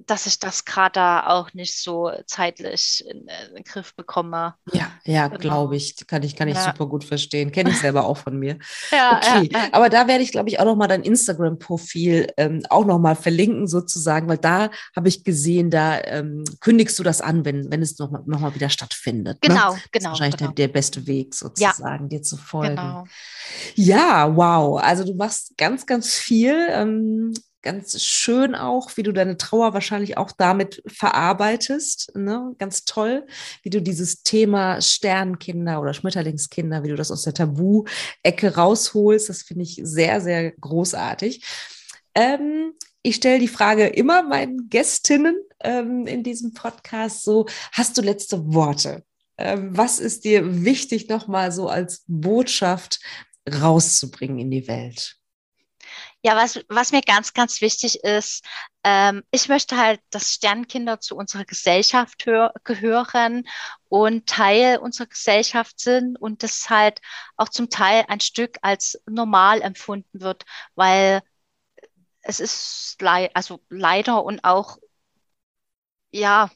[0.06, 4.54] dass ich das gerade da auch nicht so zeitlich in, äh, in den Griff bekomme.
[4.72, 5.38] Ja, ja, Genau.
[5.40, 5.96] glaube ich.
[6.06, 6.64] Kann ich, kann ich Ja.
[6.64, 7.52] super gut verstehen.
[7.52, 8.58] Kenne ich selber auch von mir.
[8.90, 12.62] Ja, Okay, ja, aber da werde ich, glaube ich, auch noch mal dein Instagram-Profil ähm,
[12.70, 17.20] auch noch mal verlinken sozusagen, weil da habe ich gesehen, da ähm, kündigst du das
[17.20, 19.42] an, wenn, wenn es noch mal, noch mal wieder stattfindet.
[19.42, 19.48] Ne?
[19.48, 20.50] Genau, Das ist genau, wahrscheinlich genau.
[20.52, 22.76] Der, der beste Weg sozusagen, dir zu folgen.
[22.76, 23.04] Genau.
[23.74, 24.80] Ja, wow.
[24.80, 26.54] Also du machst ganz, ganz viel.
[26.70, 27.32] Ähm,
[27.64, 32.12] ganz schön auch, wie du deine Trauer wahrscheinlich auch damit verarbeitest.
[32.14, 32.54] Ne?
[32.58, 33.26] Ganz toll,
[33.62, 39.28] wie du dieses Thema Sternkinder oder Schmetterlingskinder, wie du das aus der Tabu-Ecke rausholst.
[39.28, 41.44] Das finde ich sehr, sehr großartig.
[42.14, 48.02] Ähm, ich stelle die Frage immer meinen Gästinnen ähm, in diesem Podcast so, hast du
[48.02, 49.04] letzte Worte?
[49.38, 53.00] Ähm, was ist dir wichtig, nochmal so als Botschaft
[53.50, 55.18] rauszubringen in die Welt?
[56.24, 58.44] Ja, was, was mir ganz, ganz wichtig ist,
[58.82, 63.46] ähm, ich möchte halt, dass Sternkinder zu unserer Gesellschaft hör gehören
[63.90, 67.00] und Teil unserer Gesellschaft sind und das halt
[67.36, 70.44] auch zum Teil ein Stück als normal empfunden wird,
[70.74, 71.20] weil
[72.22, 74.78] es ist lei also leider und auch,
[76.12, 76.50] ja,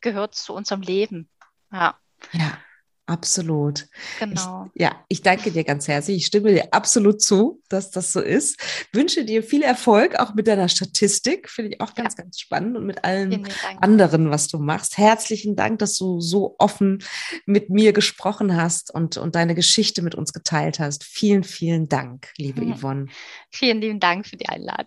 [0.00, 1.30] gehört zu unserem Leben.
[1.72, 1.98] Ja,
[2.32, 2.58] Ja,
[3.08, 3.86] absolut.
[4.18, 4.68] genau.
[4.74, 6.18] Ich, ja, ich danke dir ganz herzlich.
[6.18, 8.60] Ich stimme dir absolut zu, dass das so ist.
[8.92, 11.48] Wünsche dir viel Erfolg auch mit deiner Statistik.
[11.48, 13.48] Finde ich auch ganz, ganz spannend und mit allen
[13.80, 14.98] anderen, was du machst.
[14.98, 17.02] Herzlichen Dank, dass du so offen
[17.46, 21.04] mit mir gesprochen hast und, und deine Geschichte mit uns geteilt hast.
[21.04, 22.74] Vielen, vielen Dank, liebe Mhm.
[22.76, 23.06] Yvonne.
[23.50, 24.86] Vielen lieben Dank für die Einladung.